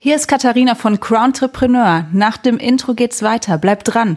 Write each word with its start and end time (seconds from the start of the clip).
Hier 0.00 0.14
ist 0.14 0.28
Katharina 0.28 0.76
von 0.76 1.00
Crowntrepreneur. 1.00 2.06
Nach 2.12 2.36
dem 2.36 2.58
Intro 2.58 2.94
geht's 2.94 3.20
weiter. 3.24 3.58
Bleibt 3.58 3.92
dran. 3.92 4.16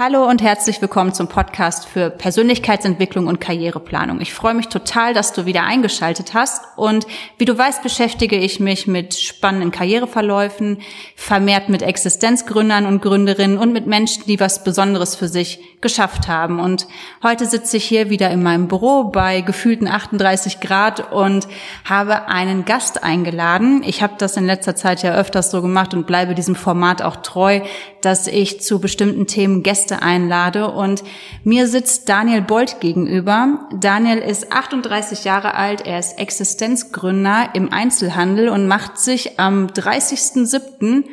Hallo 0.00 0.28
und 0.28 0.42
herzlich 0.42 0.80
willkommen 0.80 1.12
zum 1.12 1.26
Podcast 1.26 1.88
für 1.88 2.08
Persönlichkeitsentwicklung 2.08 3.26
und 3.26 3.40
Karriereplanung. 3.40 4.20
Ich 4.20 4.32
freue 4.32 4.54
mich 4.54 4.68
total, 4.68 5.12
dass 5.12 5.32
du 5.32 5.44
wieder 5.44 5.64
eingeschaltet 5.64 6.34
hast. 6.34 6.62
Und 6.76 7.04
wie 7.36 7.44
du 7.44 7.58
weißt, 7.58 7.82
beschäftige 7.82 8.36
ich 8.36 8.60
mich 8.60 8.86
mit 8.86 9.14
spannenden 9.14 9.72
Karriereverläufen, 9.72 10.82
vermehrt 11.16 11.68
mit 11.68 11.82
Existenzgründern 11.82 12.86
und 12.86 13.02
Gründerinnen 13.02 13.58
und 13.58 13.72
mit 13.72 13.88
Menschen, 13.88 14.22
die 14.28 14.38
was 14.38 14.62
Besonderes 14.62 15.16
für 15.16 15.26
sich 15.26 15.58
geschafft 15.80 16.28
haben. 16.28 16.60
Und 16.60 16.86
heute 17.24 17.46
sitze 17.46 17.76
ich 17.76 17.84
hier 17.84 18.08
wieder 18.08 18.30
in 18.30 18.40
meinem 18.40 18.68
Büro 18.68 19.04
bei 19.04 19.40
gefühlten 19.40 19.88
38 19.88 20.60
Grad 20.60 21.12
und 21.12 21.48
habe 21.84 22.28
einen 22.28 22.64
Gast 22.64 23.02
eingeladen. 23.02 23.82
Ich 23.84 24.00
habe 24.00 24.14
das 24.18 24.36
in 24.36 24.46
letzter 24.46 24.76
Zeit 24.76 25.02
ja 25.02 25.16
öfters 25.16 25.50
so 25.50 25.60
gemacht 25.60 25.92
und 25.92 26.06
bleibe 26.06 26.36
diesem 26.36 26.54
Format 26.54 27.02
auch 27.02 27.16
treu, 27.16 27.62
dass 28.00 28.28
ich 28.28 28.60
zu 28.60 28.80
bestimmten 28.80 29.26
Themen 29.26 29.64
Gäste 29.64 29.87
Gäste 29.88 30.02
einlade. 30.02 30.70
Und 30.70 31.02
mir 31.44 31.66
sitzt 31.66 32.08
Daniel 32.08 32.42
Bolt 32.42 32.80
gegenüber. 32.80 33.68
Daniel 33.74 34.18
ist 34.18 34.52
38 34.52 35.24
Jahre 35.24 35.54
alt, 35.54 35.86
er 35.86 35.98
ist 35.98 36.18
Existenzgründer 36.18 37.50
im 37.54 37.72
Einzelhandel 37.72 38.48
und 38.48 38.68
macht 38.68 38.98
sich 38.98 39.38
am 39.38 39.66
30.07 39.68 41.04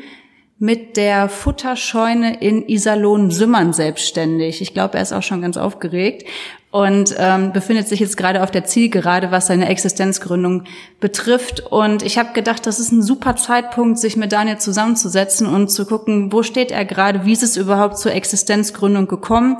mit 0.58 0.96
der 0.96 1.28
Futterscheune 1.28 2.40
in 2.40 2.68
Iserlohn-Sümmern 2.68 3.74
selbstständig. 3.74 4.62
Ich 4.62 4.74
glaube, 4.74 4.96
er 4.96 5.04
ist 5.04 5.12
auch 5.14 5.24
schon 5.24 5.42
ganz 5.42 5.58
aufgeregt 5.58 6.26
und 6.76 7.16
ähm, 7.18 7.54
befindet 7.54 7.88
sich 7.88 8.02
jetzt 8.02 8.18
gerade 8.18 8.44
auf 8.44 8.52
der 8.52 8.66
Zielgerade, 8.66 9.32
was 9.32 9.48
seine 9.48 9.70
Existenzgründung 9.70 10.66
betrifft. 11.00 11.62
Und 11.62 12.04
ich 12.04 12.18
habe 12.18 12.34
gedacht, 12.34 12.68
das 12.68 12.82
ist 12.82 12.92
ein 12.92 13.02
super 13.02 13.38
Zeitpunkt, 13.38 13.98
sich 13.98 14.18
mit 14.18 14.34
Daniel 14.34 14.58
zusammenzusetzen 14.58 15.48
und 15.48 15.70
zu 15.70 15.86
gucken, 15.86 16.34
wo 16.34 16.44
steht 16.44 16.72
er 16.72 16.84
gerade, 16.84 17.24
wie 17.24 17.32
ist 17.32 17.44
es 17.44 17.56
überhaupt 17.56 17.98
zur 17.98 18.12
Existenzgründung 18.12 19.08
gekommen 19.08 19.60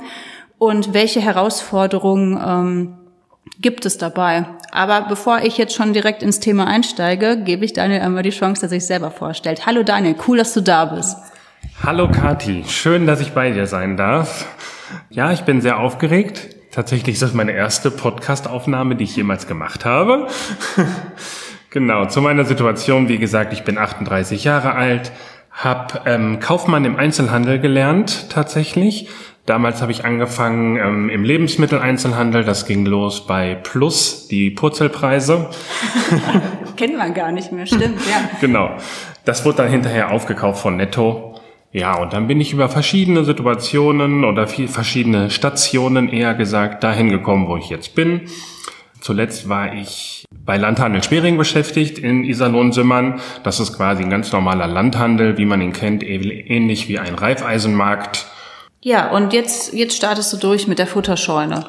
und 0.58 0.92
welche 0.92 1.22
Herausforderungen 1.22 2.38
ähm, 2.46 2.98
gibt 3.62 3.86
es 3.86 3.96
dabei. 3.96 4.44
Aber 4.70 5.06
bevor 5.08 5.40
ich 5.40 5.56
jetzt 5.56 5.74
schon 5.74 5.94
direkt 5.94 6.22
ins 6.22 6.38
Thema 6.38 6.66
einsteige, 6.66 7.38
gebe 7.42 7.64
ich 7.64 7.72
Daniel 7.72 8.02
einmal 8.02 8.24
die 8.24 8.28
Chance, 8.28 8.60
dass 8.60 8.72
er 8.72 8.78
sich 8.78 8.86
selber 8.86 9.10
vorstellt. 9.10 9.64
Hallo 9.64 9.84
Daniel, 9.84 10.16
cool, 10.28 10.36
dass 10.36 10.52
du 10.52 10.60
da 10.60 10.84
bist. 10.84 11.16
Hallo 11.82 12.10
Kati, 12.10 12.64
schön, 12.68 13.06
dass 13.06 13.22
ich 13.22 13.32
bei 13.32 13.52
dir 13.52 13.66
sein 13.66 13.96
darf. 13.96 14.44
Ja, 15.08 15.32
ich 15.32 15.44
bin 15.44 15.62
sehr 15.62 15.78
aufgeregt. 15.78 16.55
Tatsächlich 16.76 17.14
ist 17.14 17.22
das 17.22 17.32
meine 17.32 17.52
erste 17.52 17.90
Podcast-Aufnahme, 17.90 18.96
die 18.96 19.04
ich 19.04 19.16
jemals 19.16 19.46
gemacht 19.46 19.86
habe. 19.86 20.26
genau, 21.70 22.04
zu 22.04 22.20
meiner 22.20 22.44
Situation, 22.44 23.08
wie 23.08 23.16
gesagt, 23.16 23.54
ich 23.54 23.64
bin 23.64 23.78
38 23.78 24.44
Jahre 24.44 24.74
alt, 24.74 25.10
habe 25.50 26.02
ähm, 26.04 26.38
Kaufmann 26.38 26.84
im 26.84 26.96
Einzelhandel 26.96 27.60
gelernt 27.60 28.28
tatsächlich 28.28 29.08
Damals 29.46 29.80
habe 29.80 29.92
ich 29.92 30.04
angefangen 30.04 30.76
ähm, 30.76 31.08
im 31.08 31.22
Lebensmitteleinzelhandel. 31.22 32.42
Das 32.42 32.66
ging 32.66 32.84
los 32.84 33.28
bei 33.28 33.54
Plus, 33.54 34.26
die 34.26 34.50
Purzelpreise. 34.50 35.50
Kennen 36.76 36.96
wir 36.96 37.10
gar 37.10 37.30
nicht 37.30 37.52
mehr, 37.52 37.64
stimmt, 37.64 38.00
ja. 38.10 38.28
genau. 38.40 38.70
Das 39.24 39.44
wurde 39.44 39.58
dann 39.58 39.68
hinterher 39.68 40.10
aufgekauft 40.10 40.60
von 40.60 40.76
Netto. 40.76 41.35
Ja, 41.76 41.96
und 41.96 42.12
dann 42.12 42.26
bin 42.26 42.40
ich 42.40 42.52
über 42.52 42.68
verschiedene 42.68 43.24
Situationen 43.24 44.24
oder 44.24 44.46
viel, 44.46 44.66
verschiedene 44.66 45.30
Stationen 45.30 46.08
eher 46.08 46.34
gesagt 46.34 46.82
dahin 46.82 47.10
gekommen, 47.10 47.48
wo 47.48 47.56
ich 47.56 47.68
jetzt 47.68 47.94
bin. 47.94 48.22
Zuletzt 49.00 49.48
war 49.48 49.74
ich 49.74 50.24
bei 50.44 50.56
Landhandel 50.56 51.02
Spering 51.02 51.36
beschäftigt 51.36 51.98
in 51.98 52.24
Iserlohn-Simmern. 52.24 53.20
Das 53.42 53.60
ist 53.60 53.76
quasi 53.76 54.02
ein 54.02 54.10
ganz 54.10 54.32
normaler 54.32 54.66
Landhandel, 54.66 55.36
wie 55.36 55.44
man 55.44 55.60
ihn 55.60 55.72
kennt, 55.72 56.02
ähnlich 56.02 56.88
wie 56.88 56.98
ein 56.98 57.14
Reifeisenmarkt 57.14 58.26
ja, 58.86 59.10
und 59.10 59.32
jetzt, 59.32 59.72
jetzt 59.72 59.96
startest 59.96 60.32
du 60.32 60.36
durch 60.36 60.68
mit 60.68 60.78
der 60.78 60.86
Futterscheune. 60.86 61.66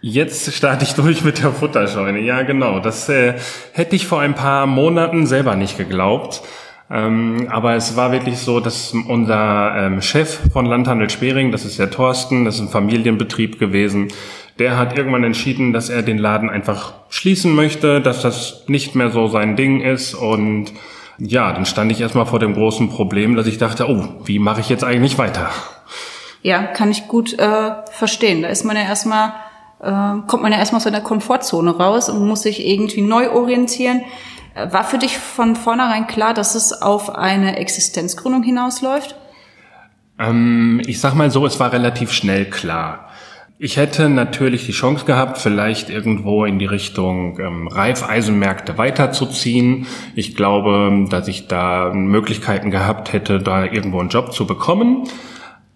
Jetzt 0.00 0.54
starte 0.54 0.84
ich 0.84 0.94
durch 0.94 1.24
mit 1.24 1.42
der 1.42 1.50
Futterscheune. 1.50 2.20
Ja, 2.20 2.42
genau. 2.42 2.78
Das 2.78 3.08
äh, 3.08 3.34
hätte 3.72 3.96
ich 3.96 4.06
vor 4.06 4.20
ein 4.20 4.36
paar 4.36 4.66
Monaten 4.66 5.26
selber 5.26 5.56
nicht 5.56 5.76
geglaubt. 5.76 6.42
Ähm, 6.90 7.46
aber 7.50 7.74
es 7.74 7.96
war 7.96 8.10
wirklich 8.10 8.38
so, 8.38 8.58
dass 8.58 8.92
unser 8.92 9.74
ähm, 9.76 10.02
Chef 10.02 10.40
von 10.52 10.66
Landhandel 10.66 11.08
Spering, 11.08 11.52
das 11.52 11.64
ist 11.64 11.78
der 11.78 11.90
Thorsten, 11.90 12.44
das 12.44 12.56
ist 12.56 12.62
ein 12.62 12.68
Familienbetrieb 12.68 13.60
gewesen, 13.60 14.08
der 14.58 14.76
hat 14.76 14.96
irgendwann 14.96 15.22
entschieden, 15.22 15.72
dass 15.72 15.88
er 15.88 16.02
den 16.02 16.18
Laden 16.18 16.50
einfach 16.50 16.94
schließen 17.08 17.54
möchte, 17.54 18.00
dass 18.00 18.22
das 18.22 18.64
nicht 18.66 18.94
mehr 18.96 19.10
so 19.10 19.28
sein 19.28 19.56
Ding 19.56 19.80
ist 19.80 20.14
und 20.14 20.72
ja, 21.18 21.52
dann 21.52 21.66
stand 21.66 21.92
ich 21.92 22.00
erstmal 22.00 22.26
vor 22.26 22.38
dem 22.38 22.54
großen 22.54 22.88
Problem, 22.88 23.36
dass 23.36 23.46
ich 23.46 23.58
dachte, 23.58 23.88
oh, 23.88 24.04
wie 24.24 24.38
mache 24.38 24.60
ich 24.60 24.68
jetzt 24.68 24.84
eigentlich 24.84 25.18
weiter? 25.18 25.50
Ja, 26.42 26.62
kann 26.62 26.90
ich 26.90 27.08
gut 27.08 27.38
äh, 27.38 27.72
verstehen. 27.90 28.42
Da 28.42 28.48
ist 28.48 28.64
man 28.64 28.76
ja 28.76 28.82
erstmal, 28.82 29.34
äh, 29.80 30.26
kommt 30.26 30.42
man 30.42 30.52
ja 30.52 30.58
erstmal 30.58 30.78
aus 30.78 30.84
seiner 30.84 31.02
Komfortzone 31.02 31.76
raus 31.76 32.08
und 32.08 32.26
muss 32.26 32.42
sich 32.42 32.66
irgendwie 32.66 33.02
neu 33.02 33.30
orientieren. 33.30 34.00
War 34.54 34.84
für 34.84 34.98
dich 34.98 35.18
von 35.18 35.56
vornherein 35.56 36.06
klar, 36.06 36.34
dass 36.34 36.54
es 36.54 36.72
auf 36.72 37.14
eine 37.14 37.56
Existenzgründung 37.56 38.42
hinausläuft? 38.42 39.14
Ähm, 40.18 40.82
ich 40.86 41.00
sag 41.00 41.14
mal 41.14 41.30
so, 41.30 41.46
es 41.46 41.60
war 41.60 41.72
relativ 41.72 42.12
schnell 42.12 42.46
klar. 42.46 43.08
Ich 43.62 43.76
hätte 43.76 44.08
natürlich 44.08 44.64
die 44.64 44.72
Chance 44.72 45.04
gehabt, 45.04 45.36
vielleicht 45.36 45.90
irgendwo 45.90 46.46
in 46.46 46.58
die 46.58 46.66
Richtung 46.66 47.38
ähm, 47.38 47.68
Reifeisenmärkte 47.68 48.78
weiterzuziehen. 48.78 49.86
Ich 50.14 50.34
glaube, 50.34 51.06
dass 51.10 51.28
ich 51.28 51.46
da 51.46 51.92
Möglichkeiten 51.92 52.70
gehabt 52.70 53.12
hätte, 53.12 53.38
da 53.38 53.64
irgendwo 53.64 54.00
einen 54.00 54.08
Job 54.08 54.32
zu 54.32 54.46
bekommen. 54.46 55.06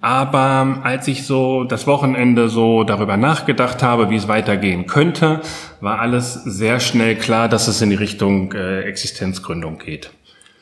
Aber 0.04 0.80
als 0.82 1.08
ich 1.08 1.26
so 1.26 1.64
das 1.64 1.86
Wochenende 1.86 2.50
so 2.50 2.84
darüber 2.84 3.16
nachgedacht 3.16 3.82
habe, 3.82 4.10
wie 4.10 4.16
es 4.16 4.28
weitergehen 4.28 4.86
könnte, 4.86 5.40
war 5.80 5.98
alles 5.98 6.34
sehr 6.34 6.78
schnell 6.78 7.16
klar, 7.16 7.48
dass 7.48 7.68
es 7.68 7.80
in 7.80 7.88
die 7.88 7.96
Richtung 7.96 8.52
äh, 8.52 8.82
Existenzgründung 8.82 9.78
geht. 9.78 10.10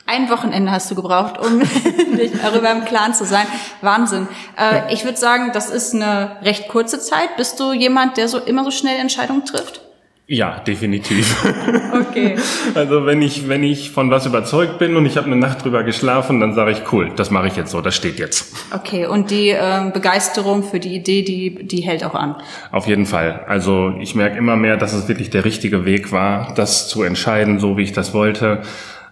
Ein 0.05 0.29
Wochenende 0.29 0.71
hast 0.71 0.89
du 0.89 0.95
gebraucht, 0.95 1.39
um 1.39 1.59
dich 2.17 2.31
darüber 2.41 2.71
im 2.71 2.85
Klaren 2.85 3.13
zu 3.13 3.25
sein. 3.25 3.45
Wahnsinn. 3.81 4.29
Äh, 4.57 4.93
ich 4.93 5.03
würde 5.03 5.17
sagen, 5.17 5.51
das 5.53 5.69
ist 5.69 5.93
eine 5.93 6.37
recht 6.43 6.69
kurze 6.69 7.01
Zeit. 7.01 7.35
Bist 7.35 7.59
du 7.59 7.73
jemand, 7.73 8.15
der 8.15 8.29
so 8.29 8.37
immer 8.37 8.63
so 8.63 8.71
schnell 8.71 8.97
Entscheidungen 8.97 9.43
trifft? 9.43 9.82
Ja, 10.27 10.59
definitiv. 10.59 11.35
Okay. 11.93 12.35
Also 12.75 13.05
wenn 13.05 13.21
ich, 13.21 13.47
wenn 13.47 13.63
ich 13.63 13.91
von 13.91 14.09
was 14.11 14.25
überzeugt 14.25 14.77
bin 14.77 14.95
und 14.95 15.05
ich 15.05 15.17
habe 15.17 15.27
eine 15.27 15.35
Nacht 15.35 15.63
drüber 15.63 15.83
geschlafen, 15.83 16.39
dann 16.39 16.53
sage 16.53 16.71
ich, 16.71 16.91
cool, 16.91 17.11
das 17.15 17.31
mache 17.31 17.47
ich 17.47 17.55
jetzt 17.55 17.71
so, 17.71 17.81
das 17.81 17.95
steht 17.95 18.19
jetzt. 18.19 18.53
Okay, 18.73 19.05
und 19.05 19.31
die 19.31 19.49
äh, 19.49 19.91
Begeisterung 19.91 20.63
für 20.63 20.79
die 20.79 20.95
Idee, 20.95 21.23
die, 21.23 21.65
die 21.65 21.81
hält 21.81 22.03
auch 22.03 22.13
an. 22.15 22.35
Auf 22.71 22.87
jeden 22.87 23.05
Fall. 23.05 23.45
Also 23.47 23.95
ich 23.99 24.15
merke 24.15 24.37
immer 24.37 24.55
mehr, 24.55 24.77
dass 24.77 24.93
es 24.93 25.07
wirklich 25.07 25.29
der 25.29 25.45
richtige 25.45 25.85
Weg 25.85 26.11
war, 26.11 26.53
das 26.55 26.87
zu 26.87 27.03
entscheiden, 27.03 27.59
so 27.59 27.77
wie 27.77 27.83
ich 27.83 27.93
das 27.93 28.13
wollte. 28.13 28.61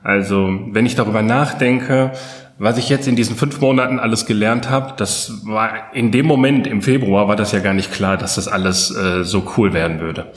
Also 0.04 0.60
wenn 0.72 0.86
ich 0.86 0.96
darüber 0.96 1.22
nachdenke, 1.22 2.12
was 2.58 2.78
ich 2.78 2.90
jetzt 2.90 3.08
in 3.08 3.16
diesen 3.16 3.36
fünf 3.36 3.60
Monaten 3.62 4.00
alles 4.00 4.26
gelernt 4.28 4.70
habe, 4.70 4.94
das 4.98 5.46
war 5.46 5.94
in 5.94 6.12
dem 6.12 6.28
Moment 6.28 6.68
im 6.68 6.82
Februar 6.82 7.28
war 7.28 7.36
das 7.36 7.52
ja 7.52 7.60
gar 7.60 7.74
nicht 7.74 7.92
klar, 7.92 8.18
dass 8.18 8.36
das 8.36 8.48
alles 8.48 8.96
äh, 8.96 9.24
so 9.24 9.52
cool 9.58 9.74
werden 9.74 10.00
würde. 10.00 10.32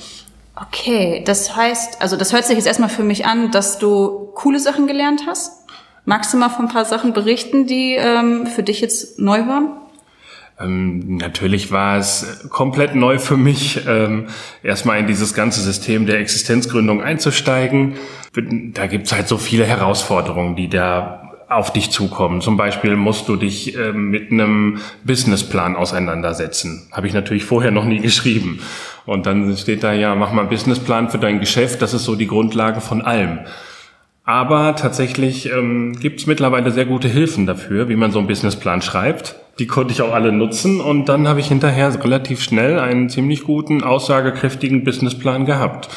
Okay, 0.57 1.23
das 1.25 1.57
heißt, 1.57 2.01
also 2.01 2.17
das 2.17 2.33
hört 2.33 2.45
sich 2.45 2.57
jetzt 2.57 2.67
erstmal 2.67 2.89
für 2.89 3.03
mich 3.03 3.27
an, 3.27 3.51
dass 3.51 3.79
du 3.79 4.31
coole 4.35 4.61
Sachen 4.61 4.87
gelernt 4.87 5.23
hast. 5.27 5.65
Magst 6.05 6.33
du 6.33 6.37
mal 6.37 6.51
von 6.51 6.67
ein 6.67 6.73
paar 6.73 6.85
Sachen 6.85 7.13
berichten, 7.13 7.67
die 7.67 7.95
ähm, 7.95 8.47
für 8.47 8.63
dich 8.63 8.81
jetzt 8.81 9.19
neu 9.19 9.47
waren? 9.47 9.71
Ähm, 10.61 11.17
natürlich 11.17 11.73
war 11.73 11.99
es 11.99 12.47
komplett 12.51 12.95
neu 12.95 13.19
für 13.19 13.37
mich, 13.37 13.81
ähm, 13.89 14.29
erstmal 14.63 15.01
in 15.01 15.09
dieses 15.09 15.35
ganze 15.35 15.61
System 15.61 16.07
der 16.07 16.21
Existenzgründung 16.21 17.03
einzusteigen. 17.03 17.95
Da 18.73 18.87
gibt's 18.87 19.13
halt 19.13 19.27
so 19.27 19.39
viele 19.39 19.65
Herausforderungen, 19.65 20.55
die 20.55 20.69
da 20.69 21.24
auf 21.49 21.73
dich 21.73 21.91
zukommen. 21.91 22.41
Zum 22.41 22.57
Beispiel 22.57 22.97
musst 22.97 23.29
du 23.29 23.37
dich 23.37 23.77
äh, 23.77 23.93
mit 23.93 24.31
einem 24.31 24.79
Businessplan 25.05 25.77
auseinandersetzen. 25.77 26.89
Habe 26.93 27.07
ich 27.07 27.15
natürlich 27.15 27.45
vorher 27.45 27.71
noch 27.71 27.85
nie 27.85 27.99
geschrieben. 28.01 28.61
Und 29.07 29.27
dann 29.27 29.57
steht 29.57 29.83
da 29.83 29.93
ja, 29.93 30.15
mach 30.15 30.33
mal 30.33 30.43
einen 30.43 30.51
Businessplan 30.51 31.11
für 31.11 31.19
dein 31.19 31.41
Geschäft. 31.41 31.83
Das 31.83 31.95
ist 31.95 32.05
so 32.05 32.15
die 32.15 32.27
Grundlage 32.27 32.81
von 32.81 33.03
allem. 33.03 33.41
Aber 34.25 34.75
tatsächlich 34.75 35.51
ähm, 35.53 35.99
gibt 36.01 36.21
es 36.21 36.27
mittlerweile 36.27 36.71
sehr 36.71 36.87
gute 36.87 37.09
Hilfen 37.09 37.45
dafür, 37.45 37.91
wie 37.91 37.97
man 37.97 38.11
so 38.11 38.19
einen 38.19 38.29
Businessplan 38.29 38.81
schreibt. 38.81 39.37
Die 39.59 39.67
konnte 39.67 39.93
ich 39.93 40.01
auch 40.01 40.15
alle 40.15 40.33
nutzen 40.33 40.81
und 40.81 41.11
dann 41.11 41.29
habe 41.29 41.41
ich 41.41 41.49
hinterher 41.49 41.93
relativ 42.03 42.43
schnell 42.43 42.79
einen 42.79 43.11
ziemlich 43.11 43.45
guten, 43.45 43.85
aussagekräftigen 43.85 44.83
Businessplan 44.83 45.45
gehabt. 45.45 45.91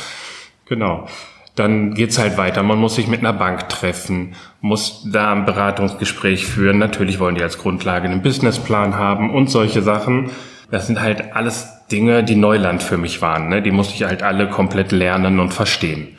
Genau 0.67 1.07
dann 1.57 1.95
geht's 1.95 2.19
halt 2.19 2.37
weiter. 2.37 2.61
Man 2.61 2.77
muss 2.77 2.95
sich 2.95 3.07
mit 3.07 3.21
einer 3.21 3.33
Bank 3.33 3.67
treffen, 3.67 4.35
muss 4.61 5.07
da 5.11 5.31
ein 5.31 5.45
Beratungsgespräch 5.45 6.45
führen. 6.45 6.77
Natürlich 6.77 7.19
wollen 7.19 7.35
die 7.35 7.41
als 7.41 7.57
Grundlage 7.57 8.07
einen 8.07 8.21
Businessplan 8.21 8.95
haben 8.95 9.33
und 9.33 9.49
solche 9.49 9.81
Sachen. 9.81 10.29
Das 10.69 10.85
sind 10.85 11.01
halt 11.01 11.35
alles 11.35 11.67
Dinge, 11.91 12.23
die 12.23 12.35
Neuland 12.35 12.83
für 12.83 12.97
mich 12.97 13.21
waren. 13.23 13.49
Ne? 13.49 13.63
Die 13.63 13.71
musste 13.71 13.95
ich 13.95 14.03
halt 14.03 14.21
alle 14.21 14.49
komplett 14.49 14.91
lernen 14.91 15.39
und 15.39 15.51
verstehen. 15.51 16.15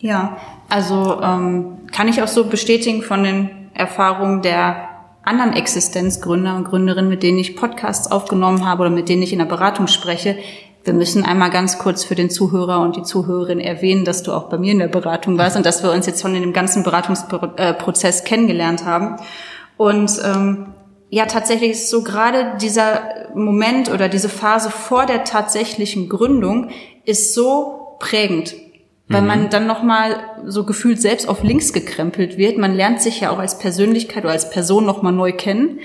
Ja, 0.00 0.36
also 0.68 1.20
ähm, 1.22 1.78
kann 1.90 2.08
ich 2.08 2.20
auch 2.22 2.28
so 2.28 2.44
bestätigen 2.44 3.02
von 3.02 3.24
den 3.24 3.48
Erfahrungen 3.72 4.42
der 4.42 4.88
anderen 5.22 5.54
Existenzgründer 5.54 6.56
und 6.56 6.64
Gründerinnen, 6.64 7.08
mit 7.08 7.22
denen 7.22 7.38
ich 7.38 7.56
Podcasts 7.56 8.10
aufgenommen 8.10 8.66
habe 8.66 8.82
oder 8.82 8.90
mit 8.90 9.08
denen 9.08 9.22
ich 9.22 9.32
in 9.32 9.38
der 9.38 9.46
Beratung 9.46 9.86
spreche. 9.86 10.36
Wir 10.84 10.92
müssen 10.92 11.24
einmal 11.24 11.50
ganz 11.50 11.78
kurz 11.78 12.04
für 12.04 12.14
den 12.14 12.30
Zuhörer 12.30 12.80
und 12.80 12.96
die 12.96 13.02
Zuhörerin 13.02 13.60
erwähnen, 13.60 14.04
dass 14.04 14.22
du 14.22 14.32
auch 14.32 14.48
bei 14.48 14.58
mir 14.58 14.72
in 14.72 14.80
der 14.80 14.88
Beratung 14.88 15.38
warst 15.38 15.56
und 15.56 15.64
dass 15.64 15.82
wir 15.82 15.92
uns 15.92 16.06
jetzt 16.06 16.20
schon 16.20 16.34
in 16.34 16.42
dem 16.42 16.52
ganzen 16.52 16.82
Beratungsprozess 16.82 18.24
kennengelernt 18.24 18.84
haben. 18.84 19.16
Und 19.76 20.10
ähm, 20.24 20.74
ja, 21.10 21.26
tatsächlich 21.26 21.72
ist 21.72 21.90
so 21.90 22.02
gerade 22.02 22.56
dieser 22.60 23.02
Moment 23.34 23.90
oder 23.90 24.08
diese 24.08 24.28
Phase 24.28 24.70
vor 24.70 25.06
der 25.06 25.24
tatsächlichen 25.24 26.08
Gründung 26.08 26.70
ist 27.04 27.34
so 27.34 27.96
prägend 27.98 28.54
weil 29.12 29.22
mhm. 29.22 29.26
man 29.26 29.50
dann 29.50 29.66
nochmal 29.66 30.16
so 30.46 30.64
gefühlt 30.64 31.00
selbst 31.00 31.28
auf 31.28 31.42
links 31.42 31.72
gekrempelt 31.72 32.38
wird. 32.38 32.58
Man 32.58 32.74
lernt 32.74 33.02
sich 33.02 33.20
ja 33.20 33.30
auch 33.30 33.38
als 33.38 33.58
Persönlichkeit 33.58 34.24
oder 34.24 34.32
als 34.32 34.50
Person 34.50 34.86
nochmal 34.86 35.12
neu 35.12 35.32
kennen 35.32 35.80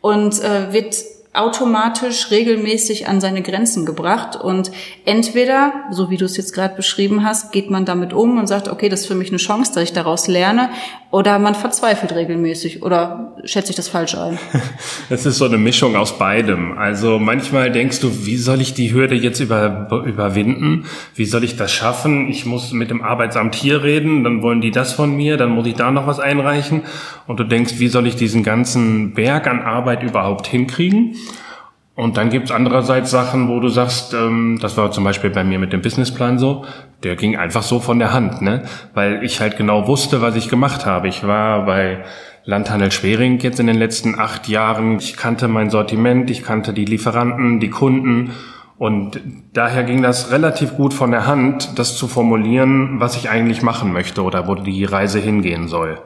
und 0.00 0.42
äh, 0.42 0.72
wird 0.72 0.96
automatisch 1.34 2.30
regelmäßig 2.30 3.06
an 3.06 3.20
seine 3.20 3.42
Grenzen 3.42 3.84
gebracht. 3.86 4.36
Und 4.36 4.70
entweder, 5.04 5.72
so 5.90 6.10
wie 6.10 6.16
du 6.16 6.24
es 6.24 6.36
jetzt 6.36 6.54
gerade 6.54 6.74
beschrieben 6.74 7.24
hast, 7.24 7.52
geht 7.52 7.70
man 7.70 7.84
damit 7.84 8.12
um 8.12 8.38
und 8.38 8.46
sagt, 8.46 8.68
okay, 8.68 8.88
das 8.88 9.00
ist 9.02 9.06
für 9.06 9.14
mich 9.14 9.28
eine 9.28 9.36
Chance, 9.36 9.72
dass 9.74 9.84
ich 9.84 9.92
daraus 9.92 10.26
lerne, 10.26 10.70
oder 11.10 11.38
man 11.38 11.54
verzweifelt 11.54 12.12
regelmäßig 12.12 12.82
oder 12.82 13.32
schätze 13.44 13.70
ich 13.70 13.76
das 13.76 13.88
falsch 13.88 14.14
ein? 14.14 14.38
Es 15.10 15.24
ist 15.24 15.38
so 15.38 15.46
eine 15.46 15.56
Mischung 15.56 15.96
aus 15.96 16.18
beidem. 16.18 16.76
Also 16.76 17.18
manchmal 17.18 17.72
denkst 17.72 18.00
du, 18.00 18.26
wie 18.26 18.36
soll 18.36 18.60
ich 18.60 18.74
die 18.74 18.92
Hürde 18.92 19.14
jetzt 19.14 19.40
über, 19.40 19.88
überwinden? 20.04 20.84
Wie 21.14 21.24
soll 21.24 21.44
ich 21.44 21.56
das 21.56 21.72
schaffen? 21.72 22.28
Ich 22.28 22.44
muss 22.44 22.72
mit 22.72 22.90
dem 22.90 23.00
Arbeitsamt 23.02 23.54
hier 23.54 23.82
reden, 23.82 24.22
dann 24.22 24.42
wollen 24.42 24.60
die 24.60 24.70
das 24.70 24.92
von 24.92 25.16
mir, 25.16 25.38
dann 25.38 25.50
muss 25.50 25.66
ich 25.66 25.76
da 25.76 25.90
noch 25.90 26.06
was 26.06 26.20
einreichen. 26.20 26.82
Und 27.26 27.40
du 27.40 27.44
denkst, 27.44 27.74
wie 27.78 27.88
soll 27.88 28.06
ich 28.06 28.16
diesen 28.16 28.42
ganzen 28.42 29.14
Berg 29.14 29.46
an 29.46 29.62
Arbeit 29.62 30.02
überhaupt 30.02 30.46
hinkriegen? 30.46 31.16
Und 31.98 32.16
dann 32.16 32.30
gibt's 32.30 32.52
andererseits 32.52 33.10
Sachen, 33.10 33.48
wo 33.48 33.58
du 33.58 33.68
sagst, 33.68 34.14
ähm, 34.14 34.60
das 34.62 34.76
war 34.76 34.92
zum 34.92 35.02
Beispiel 35.02 35.30
bei 35.30 35.42
mir 35.42 35.58
mit 35.58 35.72
dem 35.72 35.82
Businessplan 35.82 36.38
so, 36.38 36.64
der 37.02 37.16
ging 37.16 37.36
einfach 37.36 37.64
so 37.64 37.80
von 37.80 37.98
der 37.98 38.12
Hand, 38.12 38.40
ne? 38.40 38.62
Weil 38.94 39.24
ich 39.24 39.40
halt 39.40 39.56
genau 39.56 39.88
wusste, 39.88 40.22
was 40.22 40.36
ich 40.36 40.48
gemacht 40.48 40.86
habe. 40.86 41.08
Ich 41.08 41.26
war 41.26 41.66
bei 41.66 42.04
Landhandel 42.44 42.92
Schwering 42.92 43.40
jetzt 43.40 43.58
in 43.58 43.66
den 43.66 43.74
letzten 43.74 44.16
acht 44.16 44.46
Jahren. 44.46 45.00
Ich 45.00 45.16
kannte 45.16 45.48
mein 45.48 45.70
Sortiment, 45.70 46.30
ich 46.30 46.44
kannte 46.44 46.72
die 46.72 46.84
Lieferanten, 46.84 47.58
die 47.58 47.70
Kunden. 47.70 48.30
Und 48.76 49.20
daher 49.52 49.82
ging 49.82 50.00
das 50.00 50.30
relativ 50.30 50.76
gut 50.76 50.94
von 50.94 51.10
der 51.10 51.26
Hand, 51.26 51.80
das 51.80 51.96
zu 51.96 52.06
formulieren, 52.06 53.00
was 53.00 53.16
ich 53.16 53.28
eigentlich 53.28 53.62
machen 53.62 53.92
möchte 53.92 54.22
oder 54.22 54.46
wo 54.46 54.54
die 54.54 54.84
Reise 54.84 55.18
hingehen 55.18 55.66
soll. 55.66 55.98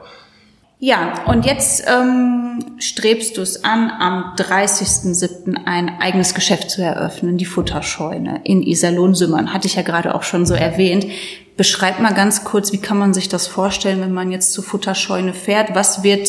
Ja, 0.85 1.23
und 1.27 1.45
jetzt 1.45 1.85
ähm, 1.87 2.59
strebst 2.77 3.37
du 3.37 3.41
es 3.41 3.63
an, 3.63 3.89
am 3.89 4.35
30.07. 4.35 5.55
ein 5.63 5.87
eigenes 6.01 6.33
Geschäft 6.33 6.69
zu 6.69 6.81
eröffnen, 6.81 7.37
die 7.37 7.45
Futterscheune 7.45 8.41
in 8.43 8.61
Iserlohn-Sümmern. 8.61 9.53
Hatte 9.53 9.65
ich 9.65 9.75
ja 9.75 9.81
gerade 9.81 10.13
auch 10.13 10.23
schon 10.23 10.45
so 10.45 10.53
erwähnt. 10.53 11.07
Beschreib 11.55 12.01
mal 12.01 12.13
ganz 12.13 12.43
kurz, 12.43 12.73
wie 12.73 12.79
kann 12.79 12.97
man 12.97 13.13
sich 13.13 13.29
das 13.29 13.47
vorstellen, 13.47 14.01
wenn 14.01 14.11
man 14.11 14.29
jetzt 14.29 14.51
zur 14.51 14.65
Futterscheune 14.65 15.33
fährt? 15.33 15.73
Was 15.73 16.03
wird 16.03 16.27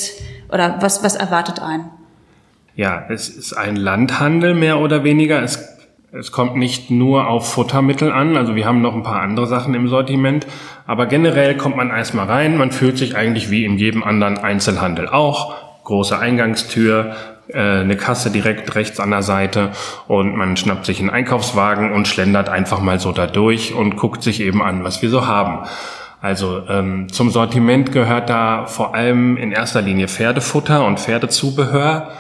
oder 0.53 0.77
was, 0.79 1.03
was 1.03 1.17
erwartet 1.17 1.59
einen? 1.59 1.91
Ja, 2.77 3.07
es 3.09 3.29
ist 3.29 3.55
ein 3.55 3.75
Landhandel 3.75 4.55
mehr 4.55 4.79
oder 4.79 5.03
weniger. 5.03 5.43
Es 5.43 5.74
es 6.19 6.31
kommt 6.31 6.57
nicht 6.57 6.91
nur 6.91 7.27
auf 7.27 7.53
Futtermittel 7.53 8.13
an, 8.13 8.37
also 8.37 8.55
wir 8.55 8.67
haben 8.67 8.81
noch 8.81 8.95
ein 8.95 9.03
paar 9.03 9.21
andere 9.21 9.47
Sachen 9.47 9.75
im 9.75 9.89
Sortiment, 9.89 10.47
aber 10.87 11.07
generell 11.07 11.57
kommt 11.57 11.77
man 11.77 11.91
erstmal 11.91 12.27
rein, 12.27 12.57
man 12.57 12.71
fühlt 12.71 12.99
sich 12.99 13.17
eigentlich 13.17 13.51
wie 13.51 13.65
in 13.65 13.79
jedem 13.79 14.05
anderen 14.05 14.39
Einzelhandel 14.39 15.09
auch. 15.09 15.55
Große 15.83 16.19
Eingangstür, 16.19 17.15
äh, 17.49 17.59
eine 17.59 17.97
Kasse 17.97 18.31
direkt 18.31 18.75
rechts 18.77 19.01
an 19.01 19.11
der 19.11 19.23
Seite 19.23 19.71
und 20.07 20.37
man 20.37 20.57
schnappt 20.57 20.87
sich 20.87 21.01
einen 21.01 21.11
Einkaufswagen 21.11 21.93
und 21.93 22.07
schlendert 22.07 22.49
einfach 22.49 22.81
mal 22.81 23.01
so 23.01 23.11
da 23.11 23.27
durch 23.27 23.75
und 23.75 23.97
guckt 23.97 24.23
sich 24.23 24.41
eben 24.41 24.63
an, 24.63 24.85
was 24.85 25.03
wir 25.03 25.11
so 25.11 25.27
haben. 25.27 25.67
Also 26.21 26.63
ähm, 26.69 27.09
zum 27.13 27.31
Sortiment 27.31 27.93
gehört 27.93 28.31
da 28.31 28.67
vor 28.67 28.95
allem 28.95 29.37
in 29.37 29.53
erster 29.53 29.83
Linie 29.83 30.09
Pferdefutter 30.09 30.87
und 30.87 31.01
Pferdezubehör. 31.01 32.13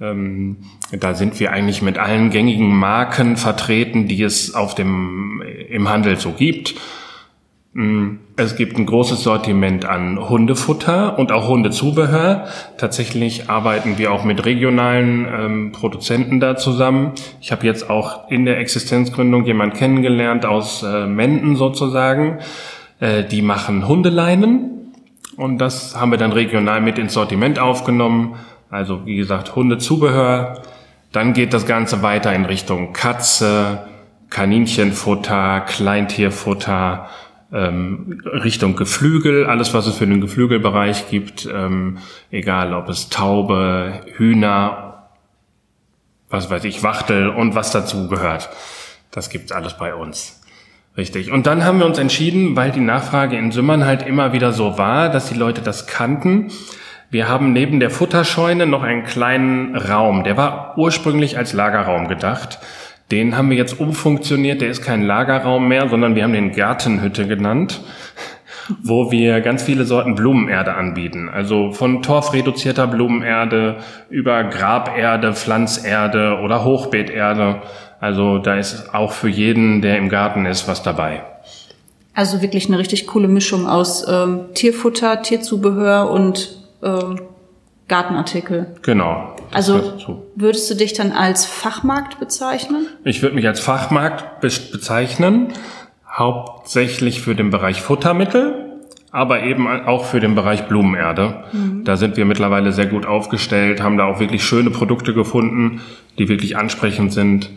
Ähm, 0.00 0.58
da 0.92 1.14
sind 1.14 1.40
wir 1.40 1.52
eigentlich 1.52 1.82
mit 1.82 1.98
allen 1.98 2.30
gängigen 2.30 2.74
Marken 2.74 3.36
vertreten, 3.36 4.08
die 4.08 4.22
es 4.22 4.54
auf 4.54 4.74
dem, 4.74 5.42
im 5.68 5.88
Handel 5.88 6.18
so 6.18 6.32
gibt. 6.32 6.74
Mm, 7.72 8.16
es 8.36 8.56
gibt 8.56 8.78
ein 8.78 8.84
großes 8.84 9.22
Sortiment 9.22 9.86
an 9.86 10.28
Hundefutter 10.28 11.18
und 11.18 11.32
auch 11.32 11.48
Hundezubehör. 11.48 12.46
Tatsächlich 12.76 13.48
arbeiten 13.48 13.96
wir 13.96 14.12
auch 14.12 14.24
mit 14.24 14.44
regionalen 14.44 15.26
ähm, 15.26 15.72
Produzenten 15.72 16.40
da 16.40 16.56
zusammen. 16.56 17.12
Ich 17.40 17.50
habe 17.52 17.66
jetzt 17.66 17.88
auch 17.88 18.30
in 18.30 18.44
der 18.44 18.58
Existenzgründung 18.58 19.46
jemand 19.46 19.74
kennengelernt 19.74 20.44
aus 20.44 20.82
äh, 20.82 21.06
Menden 21.06 21.56
sozusagen. 21.56 22.38
Äh, 23.00 23.24
die 23.24 23.40
machen 23.40 23.88
Hundeleinen 23.88 24.92
und 25.36 25.58
das 25.58 25.98
haben 25.98 26.10
wir 26.10 26.18
dann 26.18 26.32
regional 26.32 26.80
mit 26.80 26.98
ins 26.98 27.14
Sortiment 27.14 27.58
aufgenommen 27.58 28.36
also 28.76 29.06
wie 29.06 29.16
gesagt, 29.16 29.56
Hundezubehör. 29.56 30.62
Dann 31.12 31.32
geht 31.32 31.52
das 31.54 31.66
Ganze 31.66 32.02
weiter 32.02 32.32
in 32.34 32.44
Richtung 32.44 32.92
Katze, 32.92 33.86
Kaninchenfutter, 34.28 35.62
Kleintierfutter, 35.62 37.08
ähm, 37.52 38.20
Richtung 38.24 38.76
Geflügel, 38.76 39.46
alles 39.46 39.72
was 39.72 39.86
es 39.86 39.96
für 39.96 40.06
den 40.06 40.20
Geflügelbereich 40.20 41.08
gibt, 41.08 41.48
ähm, 41.50 41.98
egal 42.30 42.74
ob 42.74 42.88
es 42.88 43.08
Taube, 43.08 44.02
Hühner, 44.16 45.08
was 46.28 46.50
weiß 46.50 46.64
ich, 46.64 46.82
Wachtel 46.82 47.28
und 47.28 47.54
was 47.54 47.70
dazu 47.70 48.08
gehört. 48.08 48.50
Das 49.10 49.30
gibt's 49.30 49.52
alles 49.52 49.78
bei 49.78 49.94
uns. 49.94 50.42
Richtig. 50.96 51.30
Und 51.30 51.46
dann 51.46 51.64
haben 51.64 51.78
wir 51.78 51.86
uns 51.86 51.98
entschieden, 51.98 52.56
weil 52.56 52.72
die 52.72 52.80
Nachfrage 52.80 53.36
in 53.36 53.52
Sümmern 53.52 53.84
halt 53.84 54.06
immer 54.06 54.32
wieder 54.32 54.52
so 54.52 54.76
war, 54.76 55.08
dass 55.08 55.28
die 55.28 55.38
Leute 55.38 55.60
das 55.60 55.86
kannten, 55.86 56.50
wir 57.10 57.28
haben 57.28 57.52
neben 57.52 57.78
der 57.78 57.90
Futterscheune 57.90 58.66
noch 58.66 58.82
einen 58.82 59.04
kleinen 59.04 59.76
Raum. 59.76 60.24
Der 60.24 60.36
war 60.36 60.74
ursprünglich 60.76 61.38
als 61.38 61.52
Lagerraum 61.52 62.08
gedacht. 62.08 62.58
Den 63.12 63.36
haben 63.36 63.50
wir 63.50 63.56
jetzt 63.56 63.78
umfunktioniert. 63.78 64.60
Der 64.60 64.68
ist 64.68 64.82
kein 64.82 65.02
Lagerraum 65.02 65.68
mehr, 65.68 65.88
sondern 65.88 66.16
wir 66.16 66.24
haben 66.24 66.32
den 66.32 66.52
Gartenhütte 66.52 67.28
genannt, 67.28 67.80
wo 68.82 69.12
wir 69.12 69.40
ganz 69.40 69.62
viele 69.62 69.84
Sorten 69.84 70.16
Blumenerde 70.16 70.74
anbieten. 70.74 71.28
Also 71.28 71.70
von 71.70 72.02
torfreduzierter 72.02 72.88
Blumenerde 72.88 73.76
über 74.10 74.42
Graberde, 74.42 75.34
Pflanzerde 75.34 76.40
oder 76.42 76.64
Hochbeeterde. 76.64 77.62
Also 78.00 78.38
da 78.38 78.56
ist 78.56 78.92
auch 78.92 79.12
für 79.12 79.28
jeden, 79.28 79.80
der 79.80 79.96
im 79.98 80.08
Garten 80.08 80.44
ist, 80.44 80.66
was 80.66 80.82
dabei. 80.82 81.22
Also 82.14 82.42
wirklich 82.42 82.66
eine 82.66 82.78
richtig 82.78 83.06
coole 83.06 83.28
Mischung 83.28 83.68
aus 83.68 84.04
ähm, 84.08 84.46
Tierfutter, 84.54 85.22
Tierzubehör 85.22 86.10
und 86.10 86.65
äh, 86.86 87.16
Gartenartikel. 87.88 88.74
Genau. 88.82 89.36
Also 89.52 89.92
würdest 90.34 90.70
du 90.70 90.74
dich 90.74 90.92
dann 90.92 91.12
als 91.12 91.46
Fachmarkt 91.46 92.18
bezeichnen? 92.18 92.88
Ich 93.04 93.22
würde 93.22 93.36
mich 93.36 93.46
als 93.46 93.60
Fachmarkt 93.60 94.40
be 94.40 94.50
bezeichnen, 94.72 95.52
hauptsächlich 96.10 97.20
für 97.20 97.34
den 97.34 97.50
Bereich 97.50 97.80
Futtermittel, 97.80 98.80
aber 99.12 99.44
eben 99.44 99.68
auch 99.68 100.04
für 100.04 100.18
den 100.18 100.34
Bereich 100.34 100.66
Blumenerde. 100.66 101.44
Mhm. 101.52 101.84
Da 101.84 101.96
sind 101.96 102.16
wir 102.16 102.24
mittlerweile 102.24 102.72
sehr 102.72 102.86
gut 102.86 103.06
aufgestellt, 103.06 103.80
haben 103.80 103.96
da 103.96 104.04
auch 104.06 104.18
wirklich 104.18 104.44
schöne 104.44 104.70
Produkte 104.70 105.14
gefunden, 105.14 105.80
die 106.18 106.28
wirklich 106.28 106.56
ansprechend 106.56 107.12
sind. 107.12 107.50